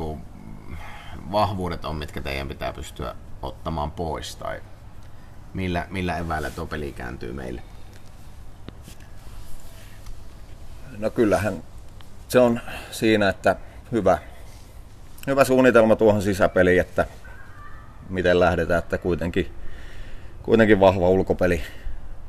vahvuudet 1.32 1.84
on, 1.84 1.96
mitkä 1.96 2.20
teidän 2.20 2.48
pitää 2.48 2.72
pystyä 2.72 3.14
ottamaan 3.42 3.90
pois, 3.90 4.36
tai 4.36 4.60
millä, 5.54 5.86
millä 5.90 6.18
eväillä 6.18 6.50
tuo 6.50 6.66
peli 6.66 6.92
kääntyy 6.92 7.32
meille? 7.32 7.62
No 10.98 11.10
kyllähän 11.10 11.62
se 12.28 12.38
on 12.38 12.60
siinä, 12.90 13.28
että 13.28 13.56
hyvä, 13.92 14.18
hyvä 15.26 15.44
suunnitelma 15.44 15.96
tuohon 15.96 16.22
sisäpeliin, 16.22 16.80
että 16.80 17.06
miten 18.08 18.40
lähdetään, 18.40 18.78
että 18.78 18.98
kuitenkin, 18.98 19.54
kuitenkin 20.42 20.80
vahva 20.80 21.08
ulkopeli 21.08 21.62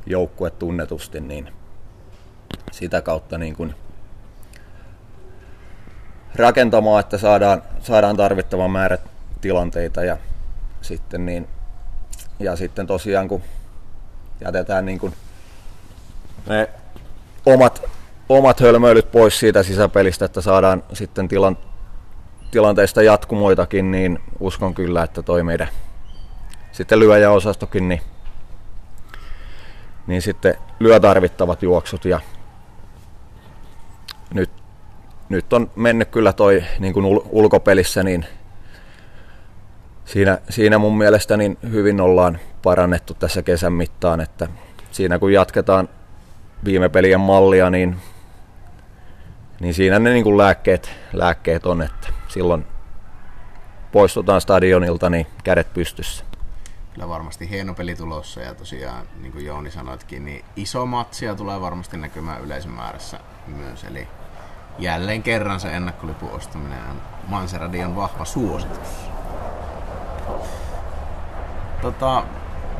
joukkue 0.05 0.49
tunnetusti, 0.49 1.19
niin 1.19 1.53
sitä 2.71 3.01
kautta 3.01 3.37
niin 3.37 3.55
kuin 3.55 3.75
rakentamaan, 6.39 6.99
että 6.99 7.17
saadaan, 7.17 7.63
saadaan 7.81 8.17
tarvittava 8.17 8.67
määrä 8.67 8.97
tilanteita 9.41 10.03
ja 10.03 10.17
sitten 10.81 11.25
niin, 11.25 11.47
ja 12.39 12.55
sitten 12.55 12.87
tosiaan 12.87 13.27
kun 13.27 13.41
jätetään 14.41 14.85
niin 14.85 14.99
kuin 14.99 15.13
ne 16.49 16.69
omat, 17.45 17.83
omat 18.29 18.59
hölmöilyt 18.59 19.11
pois 19.11 19.39
siitä 19.39 19.63
sisäpelistä, 19.63 20.25
että 20.25 20.41
saadaan 20.41 20.83
sitten 20.93 21.27
tilan, 21.27 21.57
tilanteista 22.51 23.01
jatkumoitakin, 23.01 23.91
niin 23.91 24.19
uskon 24.39 24.73
kyllä, 24.73 25.03
että 25.03 25.21
toi 25.21 25.43
meidän 25.43 25.67
sitten 26.71 26.99
lyöjäosastokin, 26.99 27.89
niin, 27.89 28.01
niin 30.07 30.21
sitten 30.21 30.55
lyö 30.79 30.99
tarvittavat 30.99 31.63
juoksut 31.63 32.05
ja 32.05 32.19
nyt 35.29 35.53
on 35.53 35.71
mennyt 35.75 36.09
kyllä 36.09 36.33
toi 36.33 36.63
niin 36.79 36.93
kuin 36.93 37.05
ulkopelissä 37.29 38.03
niin 38.03 38.25
siinä, 40.05 40.37
siinä 40.49 40.77
mun 40.77 40.97
mielestä 40.97 41.37
niin 41.37 41.57
hyvin 41.71 42.01
ollaan 42.01 42.39
parannettu 42.63 43.13
tässä 43.13 43.41
kesän 43.41 43.73
mittaan, 43.73 44.21
että 44.21 44.47
siinä 44.91 45.19
kun 45.19 45.33
jatketaan 45.33 45.89
viime 46.65 46.89
pelien 46.89 47.19
mallia, 47.19 47.69
niin, 47.69 47.95
niin 49.59 49.73
siinä 49.73 49.99
ne 49.99 50.13
niin 50.13 50.23
kuin 50.23 50.37
lääkkeet, 50.37 50.91
lääkkeet 51.13 51.65
on, 51.65 51.81
että 51.81 52.07
silloin 52.27 52.65
poistutaan 53.91 54.41
stadionilta, 54.41 55.09
niin 55.09 55.27
kädet 55.43 55.73
pystyssä. 55.73 56.25
Kyllä 56.93 57.09
varmasti 57.09 57.49
hieno 57.49 57.73
peli 57.73 57.95
tulossa 57.95 58.41
ja 58.41 58.55
tosiaan, 58.55 59.05
niin 59.21 59.31
kuin 59.31 59.45
Jouni 59.45 59.71
sanoitkin, 59.71 60.25
niin 60.25 60.45
iso 60.55 60.85
matsia 60.85 61.35
tulee 61.35 61.61
varmasti 61.61 61.97
näkymään 61.97 62.41
yleisön 62.41 62.71
määrässä 62.71 63.19
myös. 63.47 63.83
Eli 63.83 64.07
jälleen 64.79 65.23
kerran 65.23 65.59
se 65.59 65.75
ennakkolipun 65.75 66.31
ostaminen 66.31 66.79
on 66.89 67.01
Manseradion 67.27 67.95
vahva 67.95 68.25
suositus. 68.25 69.09
Tota, 71.81 72.23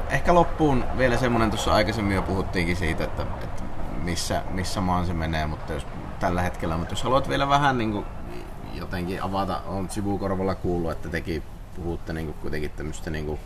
ehkä 0.10 0.34
loppuun 0.34 0.84
vielä 0.98 1.18
semmonen, 1.18 1.50
tuossa 1.50 1.74
aikaisemmin 1.74 2.16
jo 2.16 2.22
puhuttiinkin 2.22 2.76
siitä, 2.76 3.04
että, 3.04 3.24
että 3.24 3.64
missä, 4.04 4.44
missä 4.52 4.82
maan 4.82 5.06
se 5.06 5.14
menee, 5.14 5.48
mutta 5.48 5.74
jos 5.74 5.88
tällä 6.20 6.42
hetkellä, 6.42 6.78
mutta 6.78 6.92
jos 6.92 7.04
haluat 7.04 7.30
vielä 7.30 7.50
vähän 7.50 7.78
niin 7.78 7.92
kuin, 7.92 8.06
jotenkin 8.74 9.24
avata, 9.24 9.62
on 9.66 9.90
sivukorvalla 9.90 10.56
kuullut, 10.56 10.92
että 10.92 11.10
teki 11.10 11.44
puhutte 11.76 12.14
niin 12.14 12.26
kuin, 12.26 12.38
kuitenkin 12.42 12.72
tämmöistä 12.72 13.10
niin 13.10 13.26
kuin, 13.26 13.40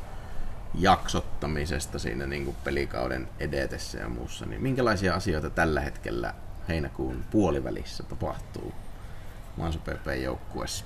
jaksottamisesta 0.74 2.00
siinä 2.00 2.28
niin 2.28 2.46
kuin, 2.46 2.58
pelikauden 2.64 3.30
edetessä 3.40 3.98
ja 3.98 4.10
muussa, 4.10 4.46
niin 4.46 4.62
minkälaisia 4.62 5.16
asioita 5.16 5.50
tällä 5.50 5.82
hetkellä 5.82 6.34
heinäkuun 6.71 7.23
puolivälissä 7.31 8.03
tapahtuu 8.03 8.73
Manso 9.57 9.79
PP 9.79 10.21
joukkueessa? 10.23 10.86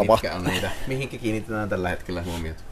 tapa. 0.00 0.12
Mitkä 0.12 0.34
on 0.34 0.44
niitä? 0.44 0.70
Mihinkä 0.86 1.18
kiinnitetään 1.18 1.68
tällä 1.68 1.88
hetkellä 1.88 2.22
huomiota? 2.22 2.62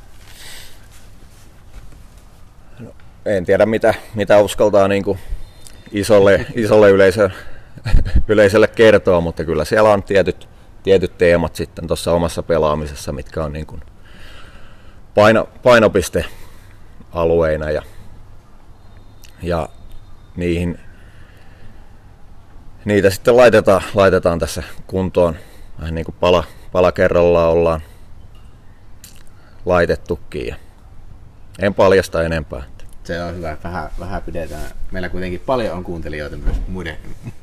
No, 2.78 2.90
en 3.24 3.44
tiedä 3.44 3.66
mitä, 3.66 3.94
mitä 4.14 4.38
uskaltaa 4.38 4.88
niin 4.88 5.04
kuin 5.04 5.18
isolle, 5.92 6.46
isolle 6.54 6.90
yleisö, 6.90 7.30
yleisölle 8.28 8.68
kertoa, 8.68 9.20
mutta 9.20 9.44
kyllä 9.44 9.64
siellä 9.64 9.90
on 9.90 10.02
tietyt, 10.02 10.48
tietyt 10.82 11.18
teemat 11.18 11.56
sitten 11.56 11.86
tuossa 11.86 12.12
omassa 12.12 12.42
pelaamisessa, 12.42 13.12
mitkä 13.12 13.44
on 13.44 13.52
niin 13.52 13.66
kuin 13.66 13.82
paino, 15.14 15.48
painopistealueina 17.14 17.70
ja, 17.70 17.82
ja 19.42 19.68
niihin, 20.36 20.78
niitä 22.84 23.10
sitten 23.10 23.36
laitetaan, 23.36 23.82
laitetaan 23.94 24.38
tässä 24.38 24.62
kuntoon 24.86 25.36
vähän 25.80 25.94
niin 25.94 26.04
kuin 26.04 26.16
pala, 26.20 26.44
pala 26.72 26.92
kerrallaan 26.92 27.50
ollaan 27.50 27.80
laitettukin. 29.64 30.46
Ja 30.46 30.56
en 31.58 31.74
paljasta 31.74 32.22
enempää. 32.22 32.62
Se 33.04 33.22
on 33.22 33.36
hyvä, 33.36 33.56
vähän, 33.64 33.90
vähän 33.98 34.22
pidetään. 34.22 34.70
Meillä 34.90 35.08
kuitenkin 35.08 35.40
paljon 35.40 35.76
on 35.76 35.84
kuuntelijoita 35.84 36.36
myös 36.36 36.56
muiden, 36.68 36.96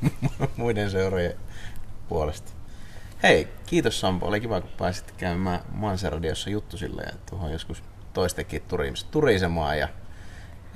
muiden 0.56 0.90
seurojen 0.90 1.34
puolesta. 2.08 2.52
Hei, 3.22 3.48
kiitos 3.66 4.00
Sampo. 4.00 4.26
Oli 4.26 4.40
kiva, 4.40 4.60
kun 4.60 4.70
pääsit 4.78 5.12
käymään 5.16 5.60
Manseradiossa 5.74 6.50
juttusille 6.50 7.02
ja 7.02 7.12
tuohon 7.30 7.52
joskus 7.52 7.82
toistekin 8.12 8.62
turisemaan. 9.10 9.78
Ja 9.78 9.88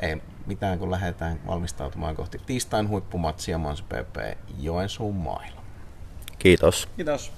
ei 0.03 0.17
mitään, 0.47 0.79
kun 0.79 0.91
lähdetään 0.91 1.41
valmistautumaan 1.47 2.17
kohti 2.17 2.41
tiistain 2.47 2.89
huippumatsia 2.89 3.59
Mans 3.59 3.83
PP 3.83 4.39
Joensuun 4.59 5.15
mailla. 5.15 5.61
Kiitos. 6.39 6.89
Kiitos. 6.97 7.33